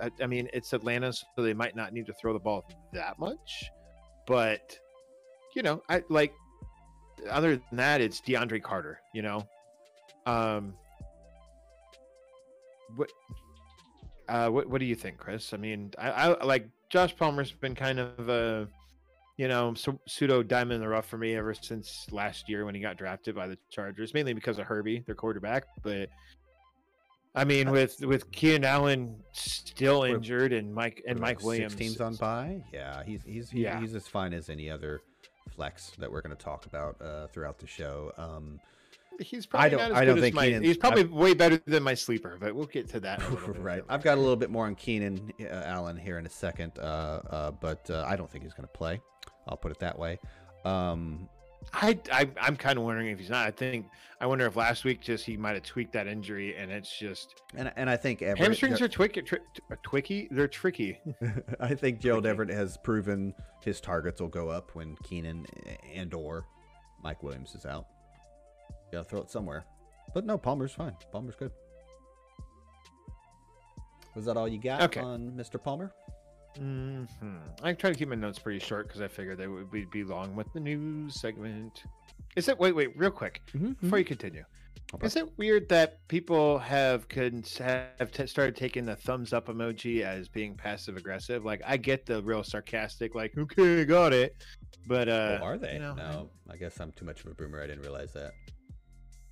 [0.00, 3.18] I, I mean, it's Atlanta, so they might not need to throw the ball that
[3.18, 3.70] much.
[4.26, 4.78] But
[5.56, 6.32] you know, I like.
[7.30, 9.00] Other than that, it's DeAndre Carter.
[9.12, 9.46] You know,
[10.26, 10.74] um,
[12.96, 13.10] what,
[14.28, 15.52] uh, what, what do you think, Chris?
[15.52, 18.68] I mean, I, I like Josh Palmer's been kind of a,
[19.36, 19.74] you know,
[20.06, 23.34] pseudo diamond in the rough for me ever since last year when he got drafted
[23.34, 25.64] by the Chargers, mainly because of Herbie, their quarterback.
[25.82, 26.08] But
[27.34, 32.14] I mean, with with Keenan Allen still injured and Mike and Mike Williams, teams on
[32.16, 33.80] by, yeah, he's he's he, yeah.
[33.80, 35.00] he's as fine as any other
[35.54, 38.12] flex that we're going to talk about uh, throughout the show.
[38.18, 38.60] Um,
[39.20, 41.60] he's probably I don't, not as I don't think my, he's probably i way better
[41.66, 43.22] than my sleeper, but we'll get to that.
[43.58, 43.82] right.
[43.88, 46.82] I've got a little bit more on Keenan uh, Allen here in a second, uh,
[46.82, 49.00] uh, but uh, I don't think he's going to play.
[49.46, 50.18] I'll put it that way.
[50.64, 51.28] Um,
[51.72, 53.46] I, I am kind of wondering if he's not.
[53.46, 53.86] I think
[54.20, 57.40] I wonder if last week just he might have tweaked that injury, and it's just
[57.54, 59.38] and and I think Everett, hamstrings are twicky, tri-
[59.84, 60.28] twicky.
[60.30, 60.98] They're tricky.
[61.60, 65.46] I think Gerald Everett has proven his targets will go up when Keenan
[65.94, 66.46] and or
[67.02, 67.86] Mike Williams is out.
[68.92, 69.64] Gotta throw it somewhere,
[70.14, 70.94] but no, Palmer's fine.
[71.10, 71.50] Palmer's good.
[74.14, 75.00] Was that all you got okay.
[75.00, 75.62] on Mr.
[75.62, 75.90] Palmer?
[76.58, 77.36] Mm-hmm.
[77.62, 80.36] I try to keep my notes pretty short because I figured they would be long
[80.36, 81.84] with the news segment.
[82.36, 82.58] Is it?
[82.58, 83.96] Wait, wait, real quick mm-hmm, before mm-hmm.
[83.96, 84.44] you continue.
[84.94, 85.06] Okay.
[85.06, 90.02] Is it weird that people have could have t- started taking the thumbs up emoji
[90.02, 91.46] as being passive aggressive?
[91.46, 94.36] Like, I get the real sarcastic, like, okay, got it,
[94.86, 95.74] but uh, oh, are they?
[95.74, 97.62] You know, no, I guess I'm too much of a boomer.
[97.62, 98.32] I didn't realize that.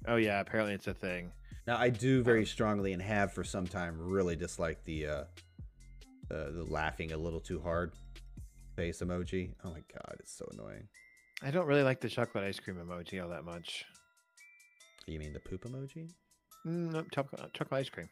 [0.07, 1.33] Oh yeah, apparently it's a thing.
[1.67, 5.25] Now I do very um, strongly and have for some time really disliked the uh,
[6.29, 7.93] the, the laughing a little too hard
[8.77, 9.51] face emoji.
[9.65, 10.89] Oh my god, it's so annoying.
[11.43, 13.85] I don't really like the chocolate ice cream emoji all that much.
[15.07, 16.11] You mean the poop emoji?
[16.67, 18.09] Mm, no, chocolate, chocolate ice cream.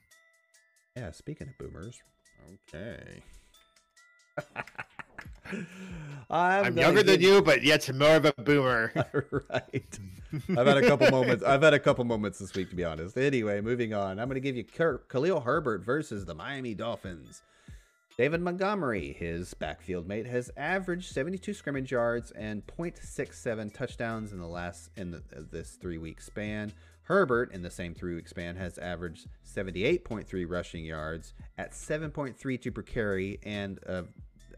[0.96, 2.00] Yeah, speaking of boomers.
[2.74, 3.22] Okay.
[6.30, 8.92] I'm, I'm younger than you, but yet more of a boomer.
[9.50, 9.98] right.
[10.50, 11.42] I've had a couple moments.
[11.42, 13.16] I've had a couple moments this week, to be honest.
[13.16, 14.18] Anyway, moving on.
[14.18, 17.42] I'm going to give you Khalil Herbert versus the Miami Dolphins.
[18.18, 24.46] David Montgomery, his backfield mate, has averaged 72 scrimmage yards and 0.67 touchdowns in the
[24.46, 26.72] last in the, uh, this three-week span.
[27.02, 33.38] Herbert, in the same three-week span, has averaged 78.3 rushing yards at 7.32 per carry
[33.44, 34.02] and uh,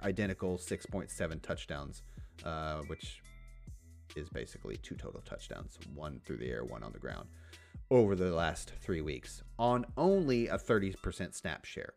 [0.03, 2.03] identical 6.7 touchdowns,
[2.45, 3.23] uh, which
[4.17, 7.29] is basically two total touchdowns, one through the air, one on the ground,
[7.91, 11.95] over the last three weeks on only a 30% snap share.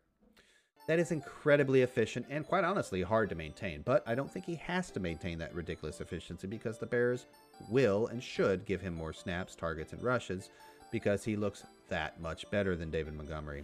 [0.87, 4.55] That is incredibly efficient and quite honestly hard to maintain, but I don't think he
[4.55, 7.25] has to maintain that ridiculous efficiency because the Bears
[7.69, 10.49] will and should give him more snaps, targets, and rushes
[10.91, 13.63] because he looks that much better than David Montgomery.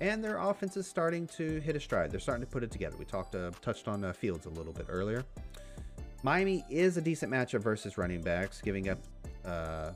[0.00, 2.10] And their offense is starting to hit a stride.
[2.10, 2.96] They're starting to put it together.
[2.98, 5.24] We talked, uh, touched on uh, Fields a little bit earlier.
[6.24, 8.98] Miami is a decent matchup versus running backs, giving up
[9.44, 9.90] uh,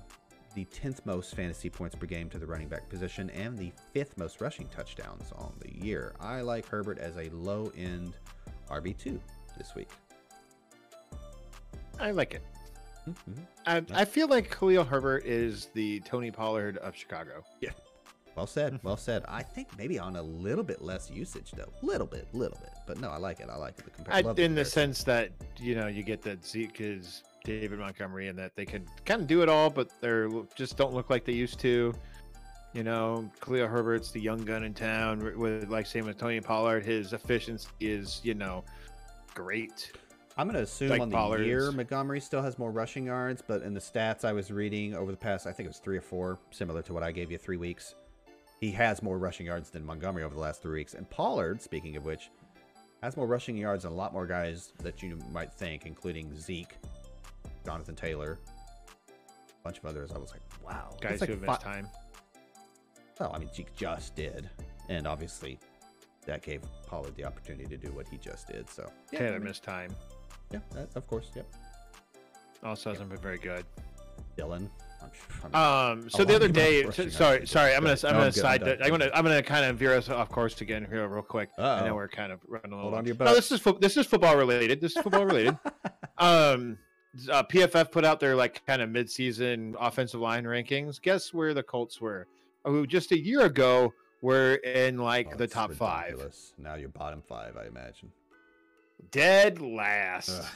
[0.55, 4.17] the 10th most fantasy points per game to the running back position and the 5th
[4.17, 6.15] most rushing touchdowns on the year.
[6.19, 8.17] I like Herbert as a low end
[8.71, 9.21] RB2
[9.59, 9.89] this week.
[12.01, 12.43] I like it.
[13.09, 13.43] Mm-hmm.
[13.67, 17.45] I, I, feel like Khalil Herbert is the Tony Pollard of Chicago.
[17.61, 17.71] Yeah.
[18.37, 18.75] Well said.
[18.75, 18.87] Mm-hmm.
[18.87, 19.25] Well said.
[19.29, 21.73] I think maybe on a little bit less usage though.
[21.83, 22.71] Little bit, little bit.
[22.87, 23.49] But no, I like it.
[23.51, 23.87] I like it.
[23.97, 28.29] The compar- in the sense that you know you get that Zeke is David Montgomery
[28.29, 31.25] and that they can kind of do it all, but they're just don't look like
[31.25, 31.95] they used to.
[32.75, 35.33] You know, Khalil Herbert's the young gun in town.
[35.39, 38.65] With like same with Tony Pollard, his efficiency is you know
[39.35, 39.93] great.
[40.39, 41.47] I'm going to assume like on the Pollard's.
[41.47, 45.11] year Montgomery still has more rushing yards, but in the stats I was reading over
[45.11, 47.39] the past, I think it was three or four, similar to what I gave you
[47.39, 47.95] three weeks.
[48.61, 50.95] He has more rushing yards than Montgomery over the last three weeks.
[50.95, 52.31] And Pollard, speaking of which,
[53.03, 56.77] has more rushing yards than a lot more guys that you might think, including Zeke,
[57.65, 58.39] Jonathan Taylor,
[59.09, 60.11] a bunch of others.
[60.15, 60.97] I was like, wow.
[61.01, 61.89] Guys like who have missed time.
[63.21, 64.49] Well, I mean, Zeke just did.
[64.89, 65.59] And obviously,
[66.25, 68.71] that gave Pollard the opportunity to do what he just did.
[68.71, 69.95] So, yeah, Taylor I mean, missed time.
[70.51, 71.31] Yeah, that, of course.
[71.35, 71.47] Yep.
[72.63, 73.21] Also hasn't yep.
[73.21, 73.65] been very good.
[74.39, 74.71] Dylan.
[75.55, 76.09] Um.
[76.11, 77.75] So the other day, so- sorry, I'm sorry.
[77.75, 77.93] I'm gonna.
[77.93, 78.61] I'm No, gonna I'm side.
[78.65, 78.79] done.
[78.83, 81.51] I'm gonna, I'm gonna kind of veer us off course again here real quick.
[81.59, 81.87] I Uh-oh.
[81.87, 82.91] know we're kind of running a little.
[82.91, 84.81] Hold on to your No, this is fo- this is football related.
[84.81, 85.57] This is football related.
[86.19, 86.79] um,
[87.31, 91.01] uh, PFF put out their like kind of mid-season offensive line rankings.
[91.01, 92.27] Guess where the Colts were?
[92.65, 96.21] Oh, just a year ago, were in like Oh, the top five.
[96.59, 98.11] Now you're bottom five, I imagine.
[99.13, 100.31] dead last.
[100.31, 100.47] Ugh.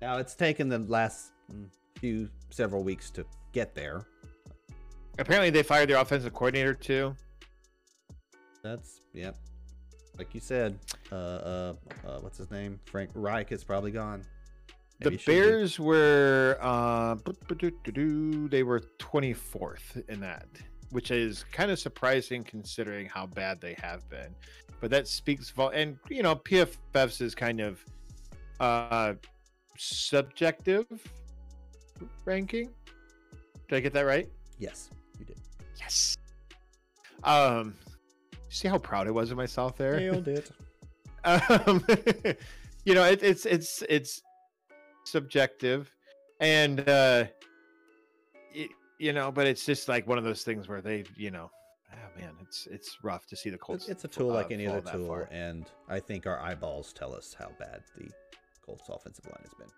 [0.00, 1.66] Now it's taken the last mm,
[1.98, 4.06] few several weeks to get there.
[5.18, 7.14] Apparently, they fired their offensive coordinator too.
[8.62, 9.36] That's yep.
[10.18, 10.78] Like you said,
[11.12, 11.74] uh, uh,
[12.06, 12.80] uh what's his name?
[12.86, 14.22] Frank Reich is probably gone.
[15.00, 15.40] The Maybe he should be.
[15.40, 17.16] Bears were uh,
[18.48, 20.46] they were 24th in that,
[20.90, 24.34] which is kind of surprising considering how bad they have been.
[24.80, 27.84] But that speaks vol and you know PFF's is kind of
[28.58, 29.14] uh
[29.76, 30.86] subjective
[32.24, 32.70] ranking.
[33.68, 34.28] Did I get that right?
[34.58, 35.38] Yes, you did.
[35.78, 36.16] Yes.
[37.24, 37.74] Um,
[38.48, 39.98] see how proud I was of myself there.
[39.98, 40.50] Nailed it.
[41.24, 41.84] um,
[42.84, 44.22] you know it, it's it's it's
[45.04, 45.92] subjective
[46.40, 47.24] and uh
[48.54, 51.50] it, you know but it's just like one of those things where they you know
[51.92, 54.68] oh man it's it's rough to see the colts It's, a tool like uh, any
[54.68, 58.08] other tool, and I think our eyeballs tell us how bad the
[58.66, 59.68] Colts offensive line has been.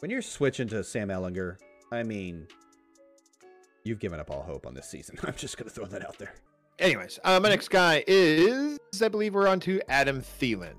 [0.00, 1.56] When you're switching to Sam Ehlinger,
[1.90, 2.46] I mean,
[3.84, 5.18] you've given up all hope on this season.
[5.24, 6.34] I'm just gonna throw that out there.
[6.78, 10.74] anyways uh, my next guy is i believe we're on to adam Thielen.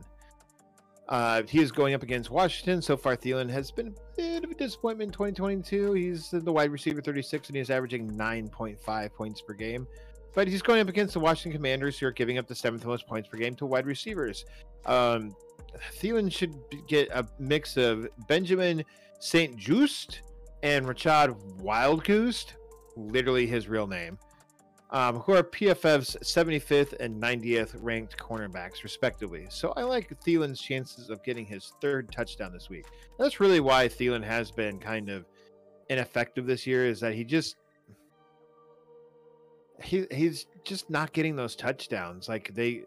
[1.09, 2.83] Uh, he is going up against Washington.
[2.83, 5.93] So far, Thielen has been a bit of a disappointment in 2022.
[5.93, 9.87] He's the wide receiver 36, and he's averaging 9.5 points per game.
[10.35, 13.07] But he's going up against the Washington Commanders, who are giving up the seventh most
[13.07, 14.45] points per game to wide receivers.
[14.85, 15.35] Um,
[15.99, 16.53] Thielen should
[16.87, 18.83] get a mix of Benjamin
[19.19, 20.21] St-Juste
[20.63, 22.53] and Richard Wildgoose,
[22.95, 24.17] literally his real name,
[24.91, 29.45] um, who are PFF's 75th and 90th ranked cornerbacks, respectively.
[29.49, 32.85] So I like Thielen's chances of getting his third touchdown this week.
[33.19, 35.25] That's really why Thielen has been kind of
[35.89, 37.55] ineffective this year, is that he just
[39.83, 42.27] he he's just not getting those touchdowns.
[42.27, 42.83] Like they,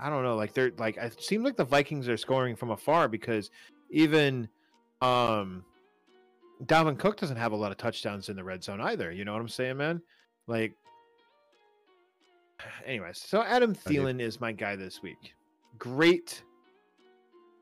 [0.00, 3.08] I don't know, like they're like it seems like the Vikings are scoring from afar
[3.08, 3.50] because
[3.90, 4.48] even
[5.00, 5.64] um
[6.64, 9.12] Dalvin Cook doesn't have a lot of touchdowns in the red zone either.
[9.12, 10.02] You know what I'm saying, man?
[10.46, 10.74] Like,
[12.86, 13.74] anyways, so Adam.
[13.74, 15.34] Thielen is my guy this week.
[15.78, 16.42] Great,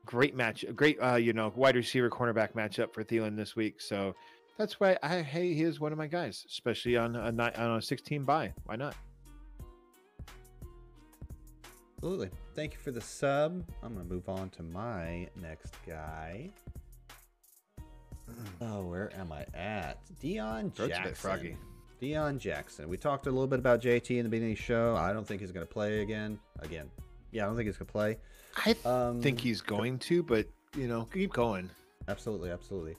[0.05, 3.79] great match, great, uh, you know, wide receiver cornerback matchup for Thielen this week.
[3.79, 4.15] So
[4.57, 7.77] that's why I hey, he is one of my guys, especially on a ni- on
[7.77, 8.53] a 16 buy.
[8.65, 8.95] Why not?
[11.97, 12.29] Absolutely.
[12.55, 13.63] Thank you for the sub.
[13.83, 16.51] I'm gonna move on to my next guy.
[18.61, 19.99] Oh, where am I at?
[20.21, 21.13] Deon Jackson.
[21.15, 21.57] froggy.
[22.01, 22.87] Deon Jackson.
[22.89, 24.95] We talked a little bit about JT in the beginning of the show.
[24.95, 26.39] I don't think he's gonna play again.
[26.59, 26.89] Again.
[27.31, 28.17] Yeah, I don't think he's gonna play.
[28.65, 31.69] I Um, think he's going to, but you know, keep going.
[32.07, 32.95] Absolutely, absolutely.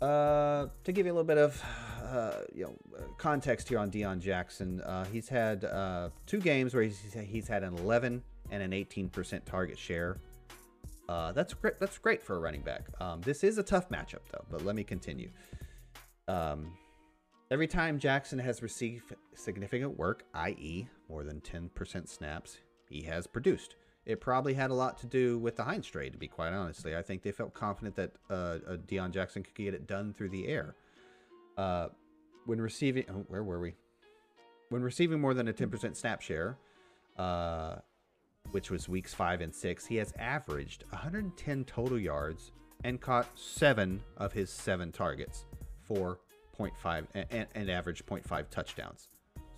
[0.00, 1.62] Uh, to give you a little bit of
[2.02, 2.74] uh, you know
[3.18, 7.62] context here on Deon Jackson, uh, he's had uh, two games where he's, he's had
[7.62, 10.16] an 11 and an 18% target share.
[11.10, 11.80] Uh, that's great.
[11.80, 12.86] That's great for a running back.
[13.00, 15.30] Um, this is a tough matchup though, but let me continue.
[16.28, 16.72] Um,
[17.50, 23.74] every time Jackson has received significant work, i.e., more than 10% snaps, he has produced.
[24.06, 26.94] It probably had a lot to do with the Hines trade, to be quite honestly.
[26.94, 30.46] I think they felt confident that uh, Deon Jackson could get it done through the
[30.46, 30.76] air.
[31.58, 31.88] Uh,
[32.46, 33.74] when receiving, oh, where were we?
[34.68, 36.56] When receiving more than a 10% snap share,
[37.18, 37.76] uh,
[38.52, 42.52] which was weeks five and six, he has averaged 110 total yards
[42.84, 45.44] and caught seven of his seven targets
[45.84, 46.18] for
[46.58, 49.08] 0.5 and, and average 0.5 touchdowns.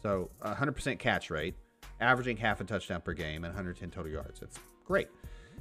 [0.02, 1.54] So 100% catch rate,
[2.00, 4.40] averaging half a touchdown per game and 110 total yards.
[4.40, 5.08] That's great.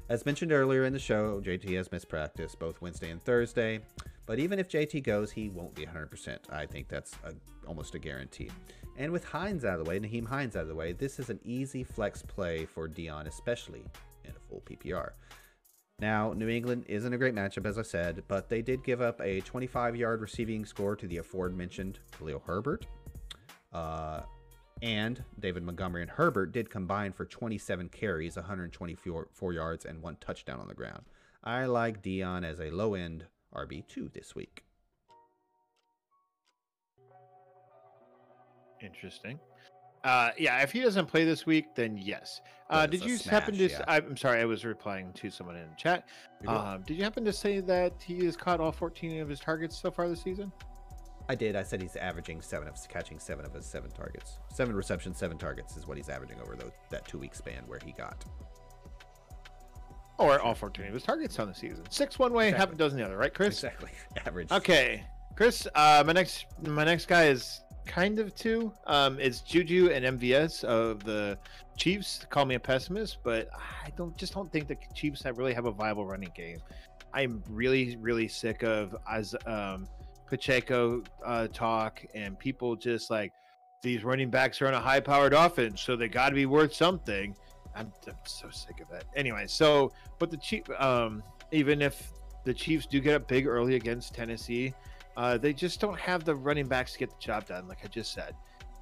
[0.10, 3.80] As mentioned earlier in the show, JT has missed practice both Wednesday and Thursday.
[4.26, 6.38] But even if JT goes, he won't be 100%.
[6.52, 7.34] I think that's a,
[7.68, 8.50] almost a guarantee.
[8.98, 11.30] And with Hines out of the way, Nyheim Hines out of the way, this is
[11.30, 13.84] an easy flex play for Deon, especially
[14.24, 15.12] in a full PPR.
[16.00, 19.22] Now, New England isn't a great matchup, as I said, but they did give up
[19.22, 22.88] a 25 yard receiving score to the aforementioned Khalil Herbert.
[23.72, 24.22] Uh,
[24.82, 30.60] and David Montgomery and Herbert did combine for 27 carries, 124 yards, and one touchdown
[30.60, 31.04] on the ground.
[31.44, 33.26] I like Deon as a low end
[33.56, 34.64] RB2 this week.
[38.82, 39.40] Interesting.
[40.04, 42.42] Uh, yeah, if he doesn't play this week, then yes.
[42.70, 43.70] Uh, did you happen to?
[43.70, 43.84] yeah.
[43.88, 46.08] I'm sorry, I was replying to someone in the chat.
[46.48, 49.80] Um, did you happen to say that he has caught all 14 of his targets
[49.80, 50.52] so far this season?
[51.30, 51.56] I did.
[51.56, 54.40] I said he's averaging seven of catching seven of his seven targets.
[54.54, 57.80] Seven receptions, seven targets is what he's averaging over those, that two week span where
[57.86, 58.26] he got.
[60.22, 61.84] Or all 14 of his targets on the season.
[61.90, 63.64] Six one way, half a dozen the other, right, Chris?
[63.64, 63.90] Exactly.
[64.26, 64.52] Average.
[64.52, 65.04] Okay,
[65.36, 65.68] Chris.
[65.74, 68.72] Uh, my next my next guy is kind of two.
[68.88, 71.38] Um, it's Juju and MVS of the
[71.78, 72.26] Chiefs.
[72.30, 75.66] Call me a pessimist, but I don't just don't think the Chiefs have really have
[75.66, 76.60] a viable running game.
[77.14, 79.88] I'm really really sick of as um,
[80.28, 83.34] Pacheco uh, talk and people just like
[83.82, 86.74] these running backs are on a high powered offense, so they got to be worth
[86.74, 87.36] something.
[87.76, 89.06] I'm, I'm so sick of that.
[89.16, 92.12] Anyway, so but the Chief, um, even if
[92.44, 94.74] the Chiefs do get up big early against Tennessee,
[95.18, 97.68] uh, they just don't have the running backs to get the job done.
[97.68, 98.34] Like I just said,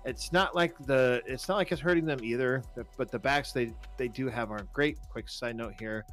[0.05, 2.63] it's not like the it's not like it's hurting them either.
[2.97, 4.97] But the backs they they do have aren't great.
[5.09, 6.05] Quick side note here.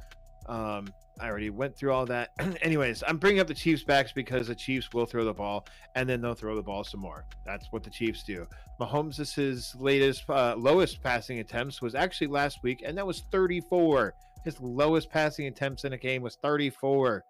[0.47, 0.87] Um,
[1.19, 2.31] I already went through all that.
[2.61, 6.07] Anyways, I'm bringing up the Chiefs backs because the Chiefs will throw the ball and
[6.07, 7.25] then they'll throw the ball some more.
[7.45, 8.45] That's what the Chiefs do.
[8.79, 14.13] Mahomes' his latest uh, lowest passing attempts was actually last week, and that was 34.
[14.43, 17.23] His lowest passing attempts in a game was 34.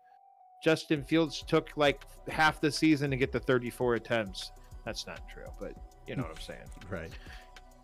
[0.62, 4.52] Justin Fields took like half the season to get the 34 attempts.
[4.86, 5.74] That's not true, but
[6.08, 6.60] you know what I'm saying.
[6.90, 7.12] Right.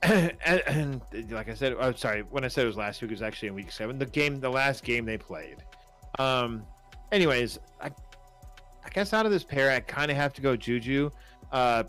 [0.03, 1.01] And, and,
[1.31, 2.21] like I said, I'm sorry.
[2.21, 3.97] When I said it was last week, it was actually in week seven.
[3.97, 5.57] The game, the last game they played.
[6.19, 6.65] Um.
[7.11, 7.87] Anyways, I,
[8.83, 11.11] I guess out of this pair, I kind of have to go Juju.
[11.51, 11.83] Uh,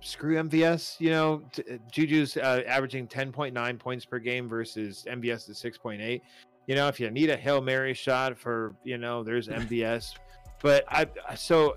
[0.00, 1.00] screw MVS.
[1.00, 6.20] You know, t- Juju's uh, averaging 10.9 points per game versus MVS is 6.8.
[6.66, 10.14] You know, if you need a hail mary shot for, you know, there's MVS.
[10.62, 11.06] but I
[11.36, 11.74] so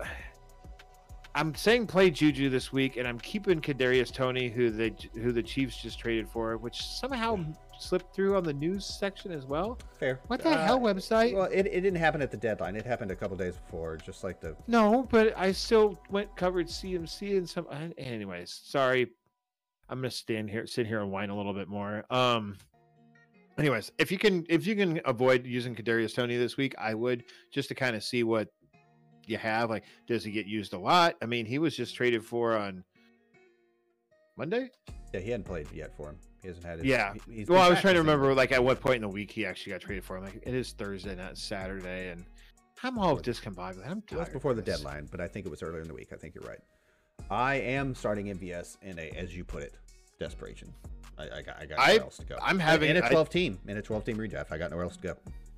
[1.34, 5.42] I'm saying play Juju this week, and I'm keeping Kadarius Toney, who the who the
[5.42, 7.38] Chiefs just traded for, which somehow
[7.78, 9.78] slipped through on the news section as well.
[9.98, 10.20] Fair.
[10.26, 11.34] What the uh, hell website?
[11.34, 12.74] Well, it, it didn't happen at the deadline.
[12.74, 14.56] It happened a couple days before, just like the.
[14.66, 17.66] No, but I still went covered CMC and some.
[17.96, 19.08] Anyways, sorry.
[19.88, 22.04] I'm gonna stand here, sit here, and whine a little bit more.
[22.10, 22.56] Um.
[23.56, 27.24] Anyways, if you can, if you can avoid using Kadarius Toney this week, I would
[27.52, 28.48] just to kind of see what
[29.26, 29.70] you have?
[29.70, 31.16] Like, does he get used a lot?
[31.22, 32.84] I mean, he was just traded for on
[34.36, 34.70] Monday.
[35.12, 36.18] Yeah, he hadn't played yet for him.
[36.42, 36.78] He hasn't had.
[36.78, 37.14] His, yeah.
[37.28, 39.44] He, well, I was trying to remember like at what point in the week he
[39.44, 40.16] actually got traded for.
[40.16, 42.24] I'm like, it is Thursday, not Saturday, and
[42.82, 43.90] I'm all discombobulated.
[43.90, 44.12] I'm tired.
[44.12, 46.08] It was before the deadline, but I think it was earlier in the week.
[46.12, 46.60] I think you're right.
[47.30, 49.74] I am starting MVS in a, as you put it,
[50.18, 50.72] desperation.
[51.18, 52.38] I, I got, I got nowhere I, else to go.
[52.42, 54.50] I'm having in a 12 I, team, in a 12 team redraft.
[54.50, 55.16] I got nowhere else to go.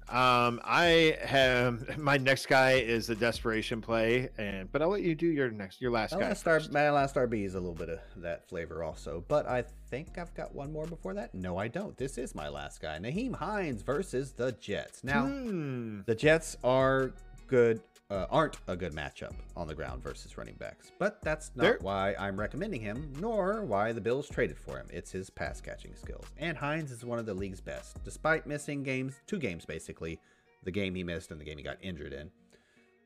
[0.09, 5.15] Um, I have my next guy is a desperation play, and but I'll let you
[5.15, 6.29] do your next, your last my guy.
[6.29, 9.65] Last RB, my last RB is a little bit of that flavor also, but I
[9.89, 11.35] think I've got one more before that.
[11.35, 11.97] No, I don't.
[11.97, 15.05] This is my last guy, Nyheim Hines versus the Jets.
[15.05, 16.01] Now, hmm.
[16.07, 17.13] the Jets are
[17.47, 17.81] good
[18.13, 20.93] uh, aren't a good matchup on the ground versus running backs.
[20.99, 21.79] But that's not They're...
[21.81, 24.87] why I'm recommending him, nor why the Bills traded for him.
[24.93, 26.27] It's his pass catching skills.
[26.37, 30.21] And Hines is one of the league's best, despite missing games, two games basically,
[30.63, 32.31] the game he missed and the game he got injured in.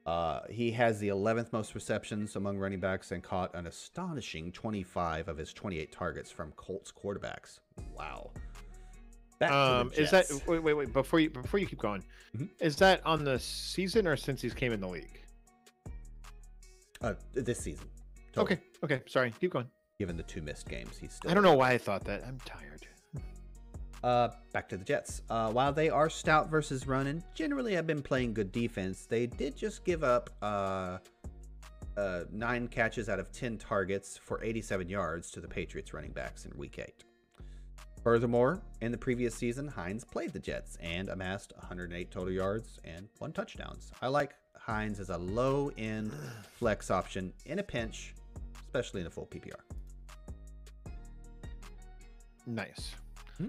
[0.05, 5.29] Uh, he has the 11th most receptions among running backs and caught an astonishing 25
[5.29, 7.59] of his 28 targets from Colts quarterbacks.
[7.97, 8.31] Wow.
[9.43, 12.03] Um, is that wait wait wait before you before you keep going?
[12.35, 12.47] Mm-hmm.
[12.61, 15.21] Is that on the season or since he's came in the league?
[17.03, 17.87] Uh, this season.
[18.33, 18.45] Total.
[18.45, 19.03] Okay, okay.
[19.07, 19.67] Sorry, keep going.
[19.99, 21.31] Given the two missed games, he's still.
[21.31, 22.25] I don't know why I thought that.
[22.27, 22.87] I'm tired.
[24.03, 25.23] Uh, back to the Jets.
[25.31, 29.27] Uh, while they are stout versus run and generally have been playing good defense, they
[29.27, 30.99] did just give up uh,
[31.97, 36.45] uh, nine catches out of 10 targets for 87 yards to the Patriots running backs
[36.45, 37.05] in week eight.
[38.07, 43.09] Furthermore, in the previous season, Hines played the Jets and amassed 108 total yards and
[43.19, 43.91] one touchdowns.
[44.01, 46.13] I like Hines as a low end
[46.57, 48.15] flex option in a pinch,
[48.65, 49.59] especially in a full PPR.
[52.47, 52.93] Nice.
[53.39, 53.49] Hmm?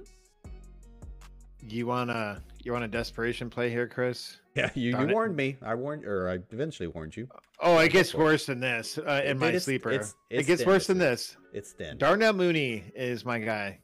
[1.61, 4.37] You wanna you want a desperation play here, Chris?
[4.55, 5.57] Yeah, you, you warned me.
[5.61, 7.27] I warned, or I eventually warned you.
[7.59, 9.91] Oh, it gets worse than this uh, in my sleeper.
[9.91, 11.37] It's, it's it gets worse than this.
[11.53, 11.99] It's thin.
[11.99, 13.81] Darnell Mooney is my guy.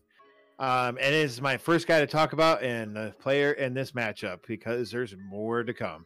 [0.59, 3.91] Um, and it is my first guy to talk about and the player in this
[3.91, 6.05] matchup because there's more to come.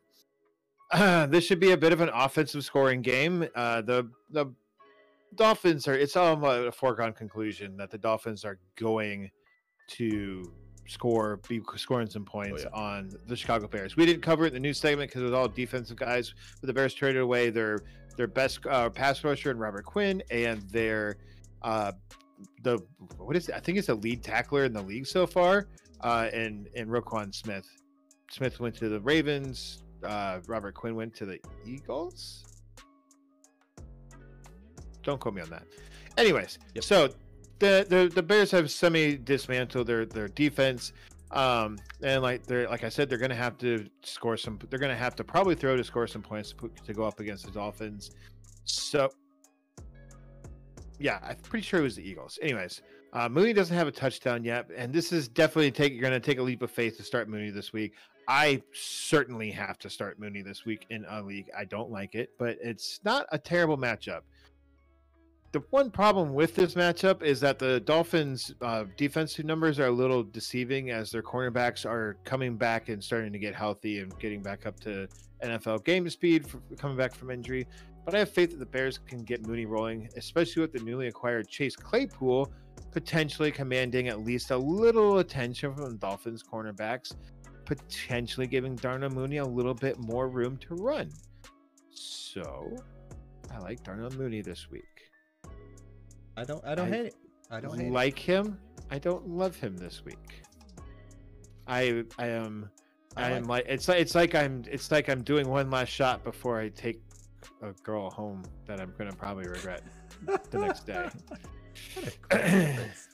[0.91, 3.47] Uh, this should be a bit of an offensive scoring game.
[3.55, 4.53] Uh, the the
[5.35, 9.29] Dolphins are it's all a foregone conclusion that the Dolphins are going
[9.89, 10.53] to
[10.87, 12.81] score be scoring some points oh, yeah.
[12.81, 13.97] on the Chicago Bears.
[13.97, 16.67] We didn't cover it in the news segment because it was all defensive guys, but
[16.67, 17.79] the Bears traded away their
[18.15, 21.17] their best uh, pass rusher in Robert Quinn and their
[21.61, 21.91] uh,
[22.63, 22.79] the
[23.17, 23.55] what is it?
[23.55, 25.67] I think it's the lead tackler in the league so far.
[26.01, 27.67] Uh, and and Roquan Smith.
[28.31, 29.83] Smith went to the Ravens.
[30.03, 32.43] Uh, Robert Quinn went to the Eagles.
[35.03, 35.63] don't quote me on that.
[36.17, 36.83] Anyways, Yep.
[36.83, 37.07] so
[37.59, 40.93] the, the the Bears have semi dismantled their their defense.
[41.31, 44.59] Um, and like they're like I said, they're gonna have to score some.
[44.69, 47.19] They're gonna have to probably throw to score some points to, put, to go up
[47.19, 48.11] against the Dolphins.
[48.65, 49.09] So,
[50.99, 52.39] yeah, I'm pretty sure it was the Eagles.
[52.41, 52.81] Anyways,
[53.13, 55.93] uh, Mooney doesn't have a touchdown yet, and this is definitely take.
[55.93, 57.93] You're gonna take a leap of faith to start Mooney this week.
[58.27, 61.49] I certainly have to start Mooney this week in a league.
[61.57, 64.21] I don't like it, but it's not a terrible matchup.
[65.53, 69.91] The one problem with this matchup is that the Dolphins' uh, defensive numbers are a
[69.91, 74.43] little deceiving as their cornerbacks are coming back and starting to get healthy and getting
[74.43, 75.07] back up to
[75.41, 76.45] NFL game speed
[76.77, 77.65] coming back from injury.
[78.07, 81.07] But I have faith that the Bears can get Mooney rolling, especially with the newly
[81.07, 82.49] acquired Chase Claypool
[82.91, 87.13] potentially commanding at least a little attention from the Dolphins cornerbacks,
[87.65, 91.11] potentially giving Darnell Mooney a little bit more room to run.
[91.89, 92.77] So
[93.53, 95.11] I like Darnell Mooney this week.
[96.37, 96.63] I don't.
[96.65, 97.15] I don't I hate it.
[97.51, 98.57] I don't hate like him.
[98.89, 100.43] I don't love him this week.
[101.67, 102.69] I I am
[103.17, 105.89] I I am like it's like it's like I'm it's like I'm doing one last
[105.89, 107.01] shot before I take
[107.61, 109.83] a girl home that I'm gonna probably regret
[110.51, 111.09] the next day.
[111.93, 113.07] What a great reference.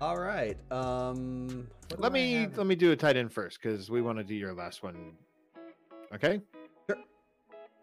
[0.00, 0.56] All right.
[0.72, 1.68] Um.
[1.98, 4.52] let me let me do a tight end first because we want to do your
[4.52, 5.12] last one.
[6.14, 6.40] Okay.
[6.88, 6.98] Sure.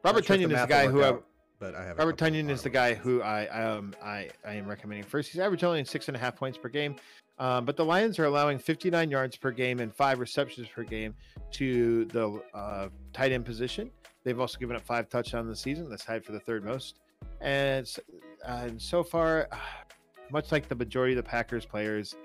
[0.04, 1.24] Robert sure Tonyan is the guy who work I,
[1.60, 1.98] but I have.
[1.98, 5.32] Robert Tonyan is the guy who I um I I am recommending first.
[5.32, 6.96] He's averaging only six and a half points per game,
[7.38, 11.16] um, but the Lions are allowing 59 yards per game and five receptions per game
[11.52, 13.92] to the uh, tight end position.
[14.24, 15.90] They've also given up five touchdowns this season.
[15.90, 17.00] That's tied for the third most.
[17.42, 17.88] And
[18.46, 19.50] and so far,
[20.32, 22.16] much like the majority of the Packers players,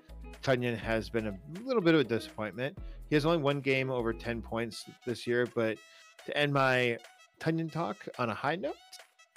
[0.42, 2.76] Tonyan has been a little bit of a disappointment.
[3.08, 5.78] He has only one game over 10 points this year, but
[6.26, 6.98] to end my
[7.40, 8.76] Tonyan talk on a high note,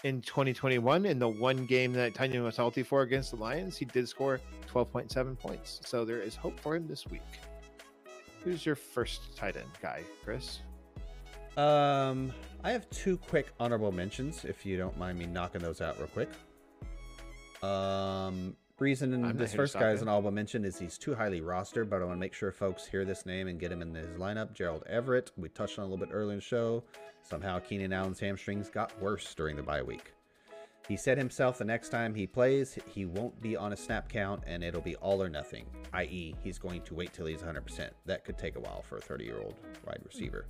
[0.03, 3.85] in 2021, in the one game that Tonyan was healthy for against the Lions, he
[3.85, 4.39] did score
[4.71, 5.81] 12.7 points.
[5.85, 7.21] So there is hope for him this week.
[8.43, 10.59] Who's your first tight end guy, Chris?
[11.57, 12.31] Um,
[12.63, 16.07] I have two quick honorable mentions, if you don't mind me knocking those out real
[16.07, 16.29] quick.
[17.63, 22.01] Um, reason this first guy is an honorable mention is he's too highly rostered, but
[22.01, 24.53] I want to make sure folks hear this name and get him in his lineup.
[24.53, 26.83] Gerald Everett, we touched on a little bit earlier in the show.
[27.23, 30.13] Somehow Keenan Allen's hamstrings got worse during the bye week.
[30.87, 34.43] He said himself the next time he plays, he won't be on a snap count
[34.45, 37.89] and it'll be all or nothing, i.e., he's going to wait till he's 100%.
[38.05, 39.55] That could take a while for a 30 year old
[39.85, 40.45] wide receiver.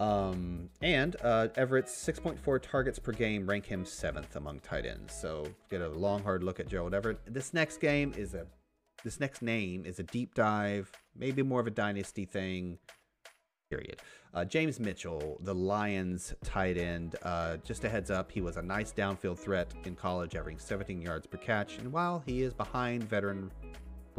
[0.00, 5.14] Um, and uh, Everett's 6.4 targets per game rank him seventh among tight ends.
[5.14, 7.20] So get a long, hard look at Gerald Everett.
[7.26, 8.46] This next game is a,
[9.04, 12.78] this next name is a deep dive, maybe more of a dynasty thing.
[13.70, 14.00] Period.
[14.32, 17.16] Uh, James Mitchell, the Lions tight end.
[17.22, 21.02] Uh, just a heads up, he was a nice downfield threat in college, averaging 17
[21.02, 21.76] yards per catch.
[21.78, 23.50] And while he is behind veteran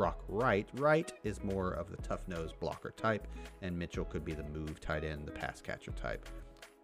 [0.01, 0.67] Brock Wright.
[0.77, 3.27] Wright is more of the tough nosed blocker type,
[3.61, 6.27] and Mitchell could be the move tight end, the pass catcher type.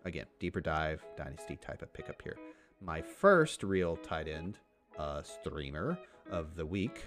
[0.05, 2.38] Again, deeper dive, dynasty type of pickup here.
[2.80, 4.59] My first real tight end
[4.99, 5.97] uh, streamer
[6.30, 7.05] of the week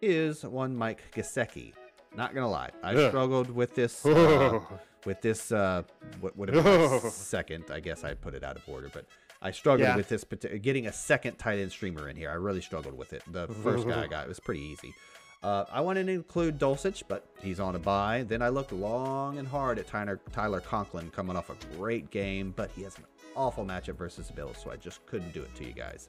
[0.00, 1.74] is one Mike Gesicki.
[2.16, 3.10] Not gonna lie, I Ugh.
[3.10, 4.06] struggled with this.
[4.06, 4.60] Uh,
[5.04, 5.82] with this, uh,
[6.20, 7.64] what would have been my second?
[7.72, 9.04] I guess I put it out of order, but
[9.42, 9.96] I struggled Yeah.
[9.96, 10.24] with this.
[10.62, 13.22] Getting a second tight end streamer in here, I really struggled with it.
[13.30, 14.94] The first guy I got it was pretty easy.
[15.42, 18.24] Uh, I wanted to include Dulcich, but he's on a buy.
[18.28, 22.52] Then I looked long and hard at Tyler, Tyler Conklin coming off a great game,
[22.56, 25.52] but he has an awful matchup versus the Bills, so I just couldn't do it
[25.56, 26.08] to you guys.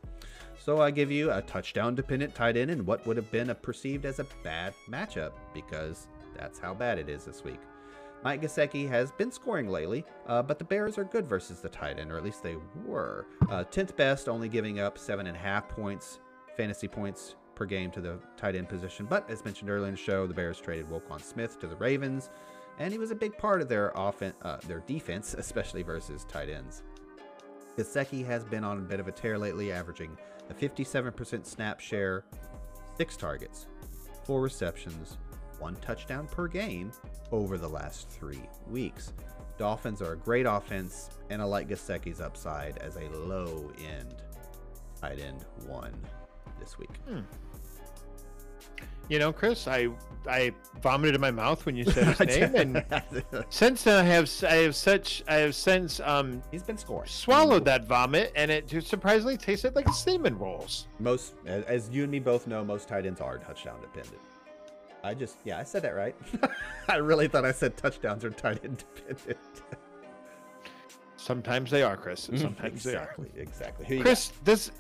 [0.59, 3.55] So I give you a touchdown dependent tight end in what would have been a
[3.55, 6.05] perceived as a bad matchup because
[6.38, 7.59] that's how bad it is this week.
[8.24, 11.99] Mike Gesicki has been scoring lately, uh, but the Bears are good versus the tight
[11.99, 12.55] end, or at least they
[12.86, 13.26] were.
[13.49, 16.19] Uh, 10th best, only giving up seven and a half points,
[16.55, 19.05] fantasy points per game to the tight end position.
[19.05, 22.30] But as mentioned earlier in the show, the Bears traded Roquan Smith to the Ravens,
[22.80, 26.49] and he was a big part of their offense, uh, their defense, especially versus tight
[26.49, 26.84] ends.
[27.78, 30.17] Gesicki has been on a bit of a tear lately, averaging
[30.49, 32.24] a 57% snap share,
[32.97, 33.67] six targets,
[34.26, 35.17] four receptions,
[35.64, 36.91] one touchdown per game
[37.32, 39.14] over the last three weeks.
[39.57, 44.16] Dolphins are a great offense, and I like Gesicki's upside as a low end
[44.99, 45.93] tight end one
[46.59, 46.89] this week.
[49.09, 49.88] You know, Chris, I
[50.28, 50.51] I
[50.82, 52.86] vomited in my mouth when you said his name, and
[53.49, 57.07] since then I have I have such I have since um He's been scoring.
[57.07, 60.88] swallowed that vomit, and it just surprisingly tasted like cinnamon rolls.
[60.99, 64.20] Most, as, as you and me both know, most tight ends are touchdown dependent.
[65.03, 66.15] I just, yeah, I said that right.
[66.87, 69.37] I really thought I said touchdowns are tight end dependent.
[71.17, 72.27] Sometimes they are, Chris.
[72.27, 72.37] Mm-hmm.
[72.37, 73.85] Sometimes exactly, exactly.
[73.85, 74.03] Who they are.
[74.03, 74.71] Chris, does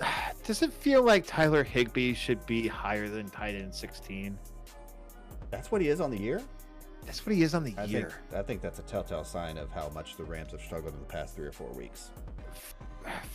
[0.43, 4.37] does it feel like Tyler Higbee should be higher than tight end 16?
[5.51, 6.41] That's what he is on the year.
[7.05, 8.09] That's what he is on the I year.
[8.31, 10.99] think I think that's a telltale sign of how much the Rams have struggled in
[10.99, 12.11] the past three or four weeks.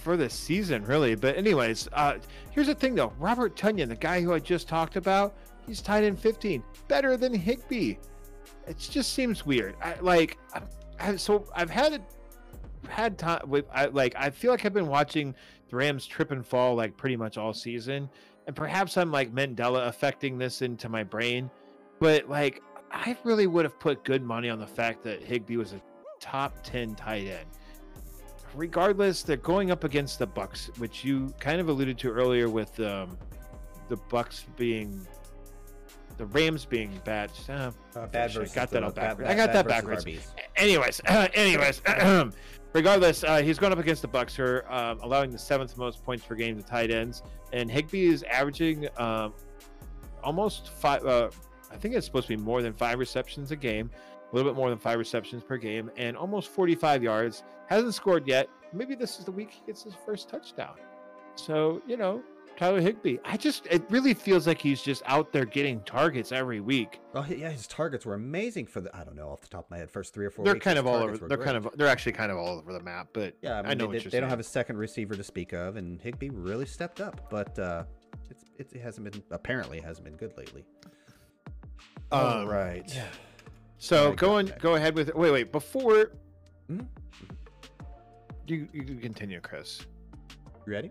[0.03, 1.14] for the season, really.
[1.14, 2.18] But anyways, uh,
[2.51, 5.34] here's the thing though: Robert Tonyan, the guy who I just talked about,
[5.69, 7.95] he's tied in 15, better than Higbee.
[8.66, 9.77] It just seems weird.
[9.81, 10.39] I, like,
[10.99, 12.03] I, so I've had
[12.89, 15.35] had time with, I like, I feel like I've been watching
[15.69, 18.09] the Rams trip and fall like pretty much all season,
[18.47, 21.51] and perhaps I'm like Mandela affecting this into my brain,
[22.01, 25.75] but like, I really would have put good money on the fact that Higbee was
[25.75, 25.83] a
[26.21, 27.47] top 10 tight end
[28.55, 32.79] regardless, they're going up against the Bucks, which you kind of alluded to earlier with
[32.81, 33.16] um,
[33.89, 35.07] the Bucks being
[36.19, 37.31] the Rams being bad.
[37.49, 39.31] Uh, Uh, bad versus got that all backwards.
[39.31, 40.05] I got that backwards.
[40.57, 41.81] Anyways, anyways,
[42.75, 46.05] regardless, uh, he's going up against the Bucks, who are um, allowing the seventh most
[46.05, 49.33] points per game to tight ends, and Higbee is averaging um,
[50.23, 51.05] almost five.
[51.07, 51.31] Uh,
[51.71, 53.91] I think it's supposed to be more than five receptions a game,
[54.33, 57.45] a little bit more than five receptions per game, and almost 45 yards.
[57.66, 58.49] Hasn't scored yet.
[58.73, 60.75] Maybe this is the week he gets his first touchdown.
[61.37, 62.23] So you know,
[62.59, 63.19] Tyler Higbee.
[63.25, 67.01] I just it really feels like he's just out there getting targets every week.
[67.15, 68.95] Oh yeah, his targets were amazing for the.
[68.97, 69.91] I don't know off the top of my head.
[69.93, 71.17] First three or 4 they're weeks, kind of all over.
[71.17, 71.47] They're great.
[71.47, 71.69] kind of.
[71.77, 73.11] They're actually kind of all over the map.
[73.13, 75.53] But Yeah, I, mean, I know they, they- don't have a second receiver to speak
[75.53, 77.31] of, and Higbee really stepped up.
[77.31, 77.85] But uh,
[78.29, 80.65] it's, it's it hasn't been apparently hasn't been good lately.
[82.11, 83.01] All Um, right.
[83.79, 86.11] So go on, go ahead with wait, wait before
[86.69, 86.89] Mhm.
[88.49, 89.87] you you can continue, Chris.
[90.67, 90.91] You ready?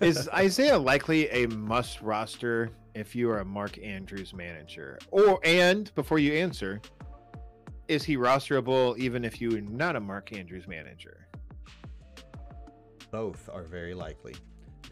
[0.00, 4.98] Is Isaiah Likely a must roster if you are a Mark Andrews manager?
[5.10, 6.80] Or and before you answer,
[7.88, 11.26] is he rosterable even if you're not a Mark Andrews manager?
[13.10, 14.34] Both are very likely.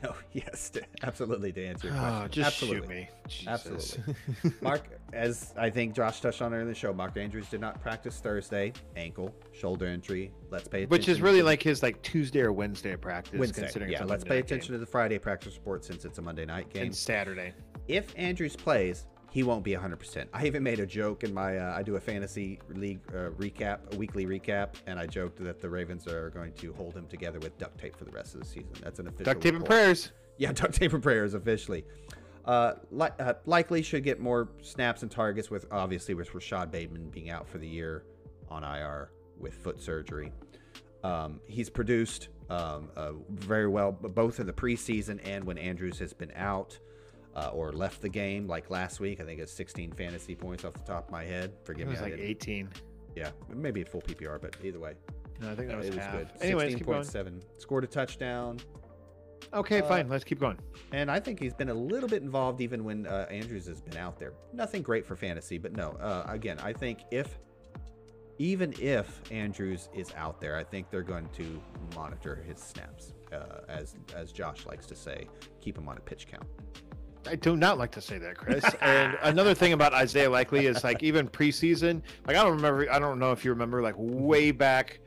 [0.05, 1.53] No, yes, to, absolutely.
[1.53, 2.80] To answer your Oh, question, just absolutely.
[2.80, 3.09] shoot me.
[3.28, 3.98] Jesus.
[3.98, 4.53] Absolutely.
[4.62, 7.80] Mark, as I think Josh touched on earlier in the show, Mark Andrews did not
[7.82, 8.72] practice Thursday.
[8.96, 10.32] Ankle, shoulder injury.
[10.51, 10.90] Let's pay attention.
[10.90, 13.38] Which is really like his like Tuesday or Wednesday practice.
[13.38, 13.62] Wednesday.
[13.62, 14.80] Considering Yeah, let's pay attention game.
[14.80, 16.84] to the Friday practice report since it's a Monday night game.
[16.84, 17.53] and Saturday.
[17.88, 20.26] if Andrews plays, he won't be 100%.
[20.33, 23.95] I even made a joke in my, uh, I do a fantasy league uh, recap,
[23.95, 27.39] a weekly recap, and I joked that the Ravens are going to hold him together
[27.39, 28.72] with duct tape for the rest of the season.
[28.83, 30.11] That's an official Duct tape and prayers.
[30.37, 31.85] Yeah, duct tape and prayers officially.
[32.45, 37.09] Uh, li- uh, Likely should get more snaps and targets with obviously with Rashod Bateman
[37.11, 38.05] being out for the year
[38.49, 40.33] on IR with foot surgery.
[41.05, 46.12] Um, he's produced um, uh, very well both in the preseason and when Andrews has
[46.12, 46.78] been out
[47.37, 49.20] uh, or left the game, like last week.
[49.20, 51.53] I think it's 16 fantasy points off the top of my head.
[51.64, 51.93] Forgive It me.
[51.93, 52.68] was I like didn't- 18.
[53.16, 54.95] Yeah, maybe at full PPR, but either way,
[55.41, 56.28] No, I think uh, that was it was good.
[56.41, 57.43] Anyways, 16.7.
[57.59, 58.59] Scored a touchdown.
[59.53, 60.09] Okay, Uh, fine.
[60.09, 60.59] Let's keep going.
[60.93, 63.97] And I think he's been a little bit involved even when uh, Andrews has been
[63.97, 64.33] out there.
[64.53, 65.91] Nothing great for fantasy, but no.
[66.01, 67.39] Uh, again, I think if,
[68.39, 71.61] even if Andrews is out there, I think they're going to
[71.97, 75.26] monitor his snaps, uh, as as Josh likes to say,
[75.61, 76.47] keep him on a pitch count.
[77.27, 78.64] I do not like to say that, Chris.
[78.81, 82.99] and another thing about Isaiah Likely is like even preseason, like I don't remember, I
[82.99, 85.01] don't know if you remember, like way back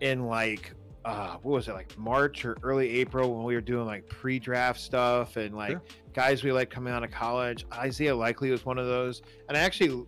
[0.00, 0.72] in like
[1.04, 4.80] uh what was it like March or early April when we were doing like pre-draft
[4.80, 5.82] stuff and like Sure.
[6.12, 7.64] guys we like coming out of college.
[7.72, 10.04] Isaiah Likely was one of those, and I actually,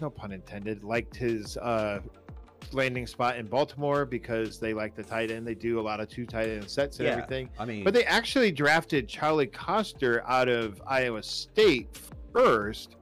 [0.00, 2.00] no pun intended, liked his uh
[2.72, 5.46] landing spot in Baltimore because they like the tight end.
[5.46, 7.12] They do a lot of two tight end sets and Yeah.
[7.12, 7.50] everything.
[7.58, 11.88] I mean, But they actually drafted Charlie Coster out of Iowa State
[12.32, 12.96] first.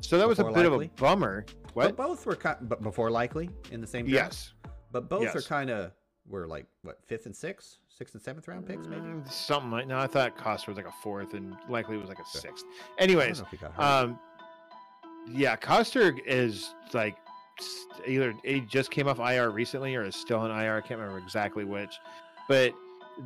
[0.00, 0.86] So that was a bit Likely?
[0.86, 1.46] of a bummer.
[1.74, 4.32] but both were kind, but before Likely in the same draft.
[4.64, 4.70] Yes.
[4.92, 5.92] But both are kind of
[6.28, 9.02] were like what fifth and sixth, sixth and seventh round picks maybe.
[9.02, 12.18] Mm, Something like no, I thought Coster was like a fourth and Likely was like
[12.18, 12.64] a sixth.
[12.98, 13.82] Anyways, know if he got hurt.
[13.82, 14.18] um
[15.28, 17.16] yeah, Coster is like
[18.06, 20.76] either he just came off IR recently or is still on IR.
[20.76, 21.98] I can't remember exactly which.
[22.48, 22.74] But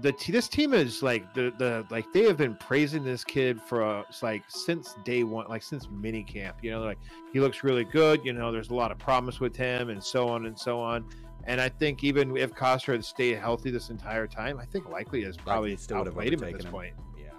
[0.02, 3.82] the this team is like the the like they have been praising this kid for
[3.82, 6.58] uh, like since day one, like since mini camp.
[6.62, 6.98] You know, like
[7.32, 8.24] he looks really good.
[8.24, 11.04] You know, there's a lot of promise with him, and so on and so on.
[11.44, 15.22] And I think even if Coster had stayed healthy this entire time, I think Likely
[15.22, 16.70] is probably still would have him at this him.
[16.70, 16.94] point.
[17.18, 17.30] yeah.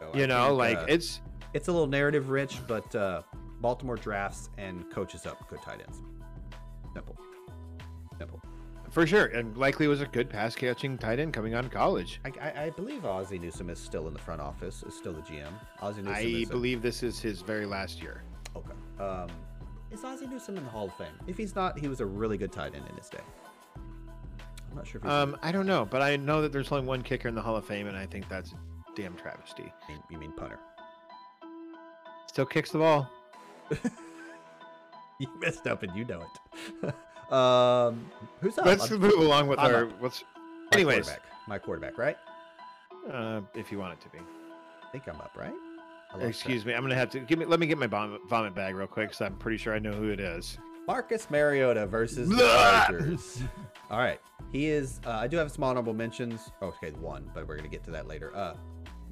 [0.00, 1.20] So I You know, think, like uh, it's
[1.54, 3.22] it's a little narrative rich, but uh,
[3.60, 6.02] Baltimore drafts and coaches up good tight ends.
[6.94, 7.16] Simple.
[8.18, 8.40] Simple.
[8.90, 12.20] for sure, and Likely was a good pass catching tight end coming out of college.
[12.24, 15.22] I, I, I believe Ozzie Newsome is still in the front office, is still the
[15.22, 15.52] GM.
[15.80, 18.22] Ozzie Newsome I is a- believe this is his very last year.
[18.56, 18.72] okay.
[18.98, 19.28] Um,
[19.90, 21.06] is Ozzie Newsome in the Hall of Fame?
[21.26, 23.18] If he's not, he was a really good tight end in his day.
[23.76, 26.86] I'm not sure if he's Um, I don't know, but I know that there's only
[26.86, 28.54] one kicker in the Hall of Fame, and I think that's
[28.94, 29.72] damn travesty.
[29.88, 30.58] you mean, you mean punter.
[32.26, 33.08] Still kicks the ball.
[35.24, 36.22] You messed up and you know
[36.82, 37.32] it.
[37.32, 38.06] um,
[38.40, 38.64] who's up?
[38.64, 39.84] Let's I'm- move along with I'm our.
[39.84, 40.00] up.
[40.00, 40.24] What's
[40.72, 41.04] my anyways.
[41.06, 41.22] quarterback.
[41.46, 42.16] my quarterback, right?
[43.12, 44.18] uh, if you want it to be.
[44.18, 45.52] I think I'm up, right?
[46.20, 47.44] Excuse me, I'm gonna have to give me.
[47.44, 49.92] Let me get my vomit, vomit bag real quick, because I'm pretty sure I know
[49.92, 50.58] who it is.
[50.88, 53.42] Marcus Mariota versus the Chargers.
[53.90, 55.00] All right, he is.
[55.06, 56.50] Uh, I do have some honorable mentions.
[56.62, 58.34] Oh, okay, one, but we're gonna get to that later.
[58.34, 58.54] Uh,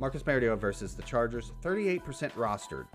[0.01, 2.01] Marcus Mariota versus the Chargers, 38%
[2.33, 2.87] rostered.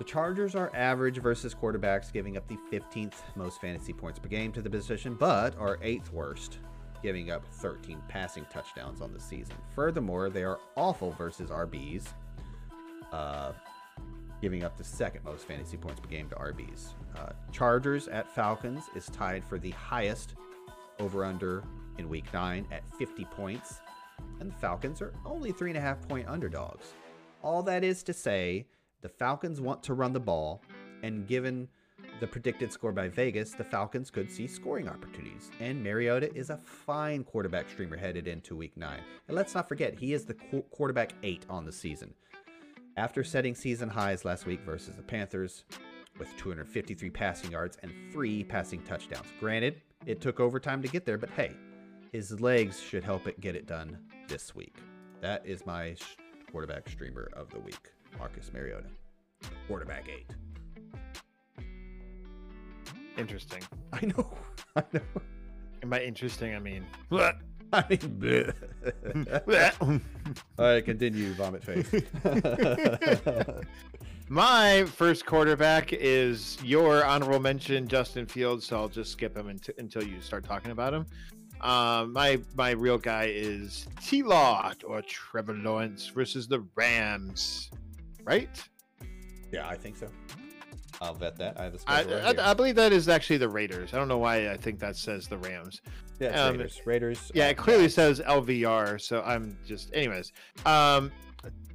[0.00, 4.50] The Chargers are average versus quarterbacks, giving up the 15th most fantasy points per game
[4.52, 6.56] to the position, but are eighth worst,
[7.02, 9.56] giving up 13 passing touchdowns on the season.
[9.74, 12.06] Furthermore, they are awful versus RBs,
[13.12, 13.52] uh,
[14.40, 16.94] giving up the second most fantasy points per game to RBs.
[17.18, 20.34] Uh, Chargers at Falcons is tied for the highest
[20.98, 21.62] over under
[21.98, 23.82] in week nine at 50 points,
[24.40, 26.94] and the Falcons are only three and a half point underdogs.
[27.42, 28.64] All that is to say,
[29.02, 30.62] the Falcons want to run the ball,
[31.02, 31.68] and given
[32.20, 35.50] the predicted score by Vegas, the Falcons could see scoring opportunities.
[35.60, 39.00] And Mariota is a fine quarterback streamer headed into week nine.
[39.28, 42.14] And let's not forget, he is the qu- quarterback eight on the season.
[42.96, 45.64] After setting season highs last week versus the Panthers
[46.18, 49.26] with 253 passing yards and three passing touchdowns.
[49.38, 51.52] Granted, it took overtime to get there, but hey,
[52.12, 53.96] his legs should help it get it done
[54.28, 54.76] this week.
[55.20, 55.96] That is my
[56.50, 58.88] quarterback streamer of the week, Marcus Mariota.
[59.66, 60.26] Quarterback eight.
[63.16, 63.62] Interesting.
[63.92, 64.30] I know.
[64.76, 65.00] I know.
[65.82, 66.86] And by interesting, I mean.
[67.72, 68.52] I mean, bleh.
[70.58, 71.88] all right, continue, vomit face.
[74.28, 78.66] My first quarterback is your honorable mention, Justin Fields.
[78.66, 81.06] So I'll just skip him unt- until you start talking about him.
[81.60, 84.22] Um, my my real guy is T.
[84.22, 87.70] Law or Trevor Lawrence versus the Rams,
[88.24, 88.48] right?
[89.52, 90.08] yeah, I think so.
[91.00, 91.58] I'll vet that.
[91.58, 92.50] I have I, right I.
[92.50, 93.94] I believe that is actually the Raiders.
[93.94, 95.80] I don't know why I think that says the Rams.
[96.18, 96.80] yeah, um, Raiders.
[96.84, 97.32] Raiders.
[97.34, 97.94] Yeah, uh, it clearly Jazz.
[97.94, 100.32] says LVR, so I'm just, anyways.
[100.66, 101.10] Um,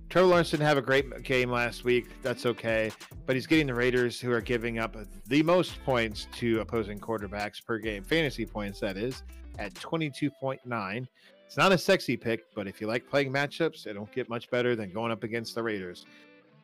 [0.09, 2.07] Trevor Lawrence didn't have a great game last week.
[2.21, 2.91] That's okay,
[3.25, 7.65] but he's getting the Raiders, who are giving up the most points to opposing quarterbacks
[7.65, 9.23] per game, fantasy points that is,
[9.57, 11.07] at 22.9.
[11.47, 14.49] It's not a sexy pick, but if you like playing matchups, it don't get much
[14.51, 16.05] better than going up against the Raiders.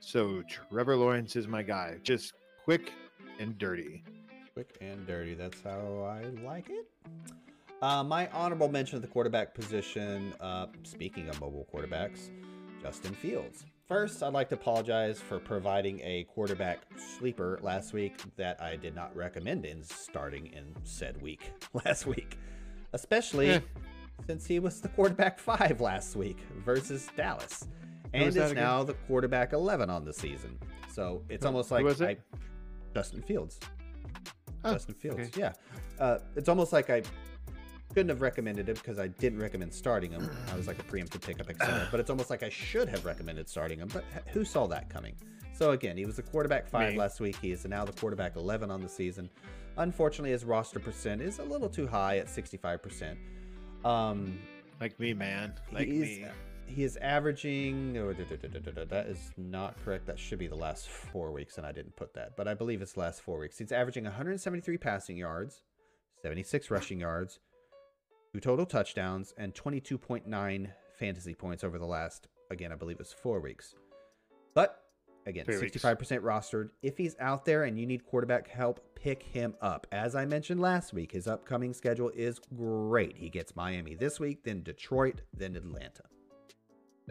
[0.02, 2.34] So Trevor Lawrence is my guy, just
[2.66, 2.91] quick
[3.39, 4.04] and dirty.
[4.54, 5.36] Quick and dirty.
[5.36, 6.86] That's how I like it.
[7.82, 10.34] Uh, my honorable mention of the quarterback position.
[10.41, 12.30] Uh, speaking of mobile quarterbacks,
[12.82, 13.66] Justin Fields.
[13.88, 16.80] First, I'd like to apologize for providing a quarterback
[17.18, 21.52] sleeper last week that I did not recommend in starting in said week
[21.86, 22.38] last week,
[22.93, 23.60] especially Eh.
[24.28, 27.68] since he was the quarterback five last week versus Dallas,
[28.14, 30.57] and is now the quarterback eleven on the season.
[30.91, 31.86] So it's almost like?
[32.01, 32.18] I,
[32.93, 33.59] Justin Fields.
[34.64, 35.20] Oh, Justin Fields.
[35.30, 35.39] okay.
[35.39, 35.53] Yeah.
[35.99, 37.03] Uh, it's almost like I
[37.93, 40.30] couldn't have recommended him because I didn't recommend starting him.
[40.51, 41.88] I was like a preemptive pickup, etc.
[41.91, 43.89] but it's almost like I should have recommended starting him.
[43.91, 45.16] But who saw that coming?
[45.53, 46.99] So again, he was the quarterback five Me.
[46.99, 47.38] last week.
[47.41, 49.30] He is now the quarterback 11 on the season.
[49.78, 53.16] Unfortunately, his roster percent is a little too high at 65%.
[53.86, 54.39] Um,
[54.80, 55.53] Like me, man.
[55.72, 56.26] Like me.
[56.72, 57.97] He is averaging.
[57.97, 60.07] oh, da, da, da, That is not correct.
[60.07, 62.36] That should be the last four weeks, and I didn't put that.
[62.38, 63.57] But I believe it's the last four weeks.
[63.57, 65.63] He's averaging 173 passing yards,
[66.22, 67.39] 76 rushing yards,
[68.34, 72.28] two total touchdowns, and 22.9 fantasy points over the last.
[72.49, 73.76] Again, I believe it's four weeks.
[74.53, 74.82] But
[75.26, 76.69] again, Three 65% rostered.
[76.82, 79.88] If he's out there and you need quarterback help, pick him up.
[79.91, 83.17] As I mentioned last week, his upcoming schedule is great.
[83.17, 86.03] He gets Miami this week, then Detroit, then Atlanta.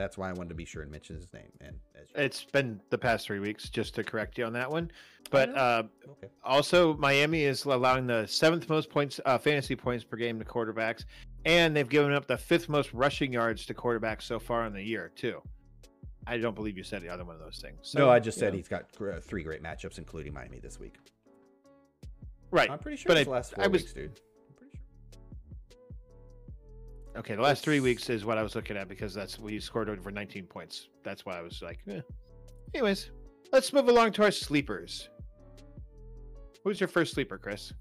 [0.01, 1.53] That's why I wanted to be sure and mention his name.
[1.61, 4.91] And as It's been the past three weeks, just to correct you on that one.
[5.31, 5.83] But uh,
[6.13, 10.45] okay, also, Miami is allowing the seventh most points, uh, fantasy points per game to
[10.47, 11.05] quarterbacks,
[11.45, 14.83] and they've given up the fifth most rushing yards to quarterbacks so far in the
[14.83, 15.43] year too.
[16.27, 17.79] I don't believe you said the other one of those things.
[17.83, 18.57] So, no, I just said know.
[18.57, 20.95] he's got uh, three great matchups, including Miami this week.
[22.51, 22.71] right.
[22.71, 24.19] I'm pretty sure but it's I- the last I four was- weeks, dude.
[27.15, 27.35] I'm pretty sure.
[27.35, 29.89] Okay, the last three weeks is what I was looking at because that's we scored
[29.89, 30.89] over 19 points.
[31.03, 32.01] That's why I was like, eh.
[32.75, 33.11] anyways,
[33.53, 35.09] let's move along to our sleepers.
[36.65, 37.73] Who's your first sleeper, Chris?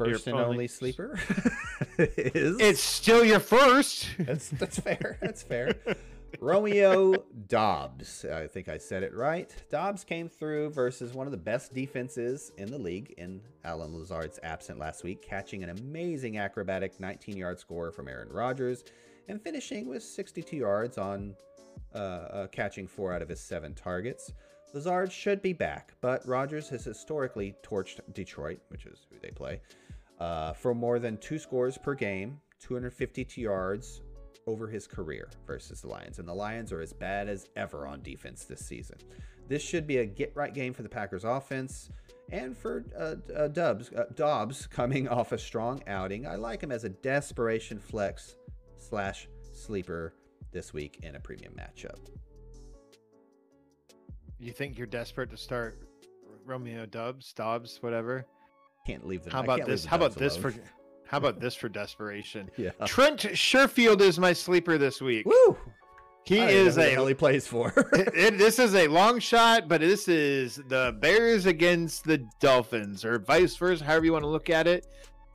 [0.00, 1.18] Your First and only- only sleeper
[1.98, 4.08] is It's still your first.
[4.18, 5.18] That's that's fair.
[5.22, 5.74] That's fair.
[6.40, 7.14] Romeo
[7.48, 8.24] Dobbs.
[8.24, 9.54] I think I said it right.
[9.70, 14.38] Dobbs came through versus one of the best defenses in the league in Allen Lazard's
[14.42, 18.84] absent last week, catching an amazing acrobatic 19 yard score from Aaron Rodgers
[19.28, 21.34] and finishing with 62 yards on
[21.94, 24.32] uh, uh, catching four out of his seven targets.
[24.72, 29.60] Lazard should be back, but Rodgers has historically torched Detroit, which is who they play,
[30.18, 34.02] uh, for more than two scores per game, 252 yards
[34.46, 36.18] over his career versus the Lions.
[36.18, 38.98] And the Lions are as bad as ever on defense this season.
[39.48, 41.90] This should be a get right game for the Packers offense
[42.30, 46.26] and for uh, uh, Dubs, uh, Dobbs coming off a strong outing.
[46.26, 48.36] I like him as a desperation flex
[48.78, 50.14] slash sleeper
[50.52, 51.98] this week in a premium matchup.
[54.38, 55.78] You think you're desperate to start
[56.44, 58.26] Romeo Dubs, Dobbs, whatever?
[58.86, 59.32] Can't leave them.
[59.32, 59.84] How about this?
[59.84, 60.52] How about this alone.
[60.52, 60.60] for?
[61.06, 62.50] How about this for desperation?
[62.56, 62.70] Yeah.
[62.86, 65.26] Trent Sherfield is my sleeper this week.
[65.26, 65.56] Woo!
[66.24, 67.72] He I don't know is a hell he plays for.
[67.92, 73.04] it- it- this is a long shot, but this is the Bears against the Dolphins,
[73.04, 74.86] or vice versa, however you want to look at it.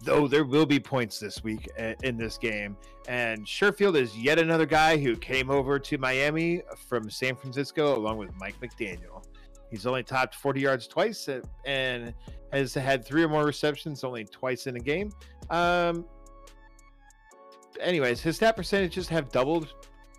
[0.02, 2.78] Though there will be points this week uh, in this game,
[3.10, 8.18] and Sherfield is yet another guy who came over to Miami from San Francisco along
[8.18, 9.26] with Mike McDaniel.
[9.70, 12.14] He's only topped 40 yards twice uh, and
[12.54, 15.12] has had three or more receptions only twice in a game.
[15.50, 16.06] Um,
[17.80, 19.74] anyways, his snap percentages have doubled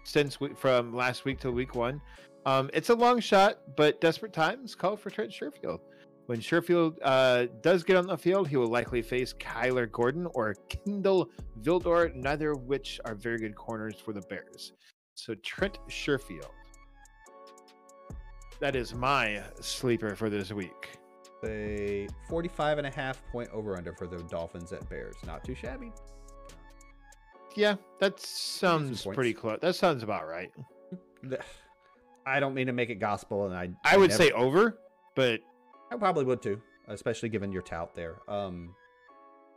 [0.05, 2.01] since we, from last week to week one.
[2.47, 5.81] Um, it's a long shot, but desperate times call for Trent Sherfield.
[6.26, 10.55] When Sherfield uh, does get on the field, he will likely face Kyler Gordon or
[10.68, 14.72] Kindle Vildor, neither of which are very good corners for the Bears.
[15.14, 16.51] So Trent Sherfield.
[18.61, 20.99] That is my sleeper for this week.
[21.45, 25.16] A 45 and a half point over under for the Dolphins at Bears.
[25.26, 25.93] Not too shabby.
[27.57, 29.59] Yeah, that sounds pretty close.
[29.61, 30.53] That sounds about right.
[32.26, 34.78] I don't mean to make it gospel, and I I would never- say over,
[35.14, 35.41] but
[35.91, 38.18] I probably would too, especially given your tout there.
[38.28, 38.74] Um,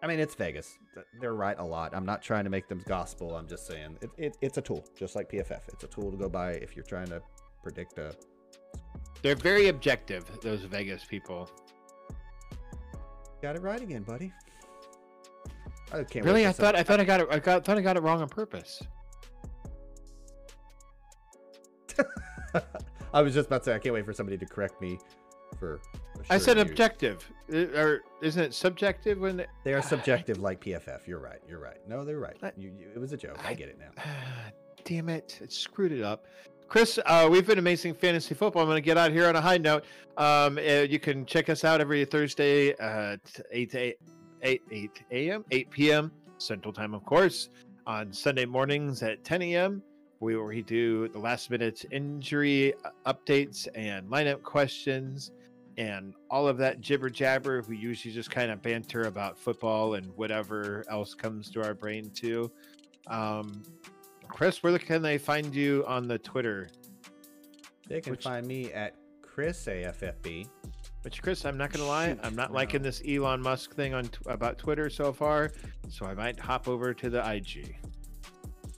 [0.02, 0.78] I mean, it's Vegas.
[1.22, 1.96] They're right a lot.
[1.96, 3.36] I'm not trying to make them gospel.
[3.36, 5.62] I'm just saying it, it, it's a tool, just like PFF.
[5.70, 7.22] It's a tool to go by if you're trying to
[7.62, 8.16] predict a.
[9.22, 11.50] they're very objective, those Vegas people.
[13.44, 14.32] Got it right again, buddy.
[15.92, 16.26] I can't.
[16.26, 17.28] Really, I thought I thought I got it.
[17.30, 18.82] I got, thought I got it wrong on purpose.
[23.14, 24.98] I was just about to say I can't wait for somebody to correct me
[25.60, 25.82] for.
[26.30, 29.42] I said objective, Uh, or isn't it subjective when?
[29.42, 29.50] It...
[29.66, 31.06] They are subjective like PFF.
[31.06, 31.42] You're right.
[31.46, 31.86] You're right.
[31.86, 32.38] No, they're right.
[32.42, 33.40] I- You, you, it was a joke.
[33.44, 33.92] I, I- get it now.
[34.86, 35.40] Damn it!
[35.42, 36.28] It screwed it up.
[36.74, 38.64] Chris, uh, we've been amazing fantasy football.
[38.64, 39.86] I'm going to get out here on a high note.
[40.18, 43.20] Um, uh, you can check us out every Thursday at
[43.52, 43.98] 8 to 8,
[44.42, 46.12] 8, 8 a.m., 8 p.m.
[46.40, 47.50] Central Time, of course.
[47.86, 49.84] On Sunday mornings at 10 a.m.,
[50.20, 52.74] we where we do the last minute injury
[53.06, 55.30] updates and lineup questions
[55.78, 57.64] and all of that jibber jabber.
[57.70, 62.10] We usually just kind of banter about football and whatever else comes to our brain
[62.10, 62.52] too.
[63.06, 63.62] Um,
[64.34, 66.68] Chris, where can they find you on the Twitter?
[67.88, 70.48] They can Which- find me at Chris AFFB.
[71.04, 72.56] Which, Chris, I'm not gonna lie, I'm not no.
[72.56, 75.52] liking this Elon Musk thing on about Twitter so far,
[75.90, 77.76] so I might hop over to the IG.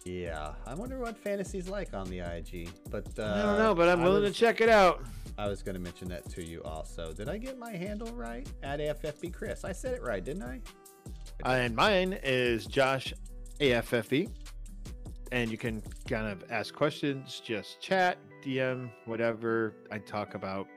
[0.03, 2.69] Yeah, I wonder what fantasy's like on the IG.
[2.89, 5.03] But uh, I don't know, but I'm I willing was, to check it out.
[5.37, 7.13] I was going to mention that to you also.
[7.13, 8.47] Did I get my handle right?
[8.61, 9.63] At AFFB Chris.
[9.63, 10.61] I said it right, didn't I?
[11.43, 13.13] And mine is Josh
[13.59, 14.29] AFFE,
[15.31, 19.73] and you can kind of ask questions, just chat, DM, whatever.
[19.91, 20.67] I talk about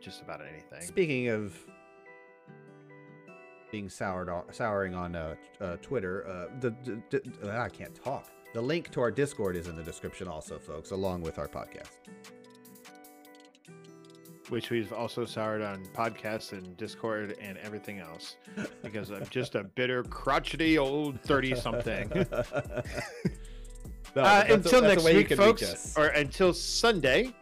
[0.00, 0.80] just about anything.
[0.82, 1.54] Speaking of
[3.70, 6.70] being soured on, souring on uh, uh, Twitter, uh, the,
[7.10, 8.28] the, the- I can't talk.
[8.52, 11.90] The link to our Discord is in the description, also, folks, along with our podcast.
[14.50, 18.36] Which we've also soured on podcasts and Discord and everything else
[18.82, 22.26] because I'm just a bitter, crotchety old 30 something.
[24.16, 27.34] No, uh, but that's a- until a next week, can folks, or until Sunday,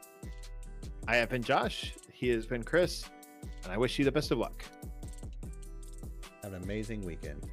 [1.07, 1.93] I have been Josh.
[2.11, 3.05] He has been Chris,
[3.65, 4.65] and I wish you the best of luck.
[6.43, 7.45] Have an amazing weekend.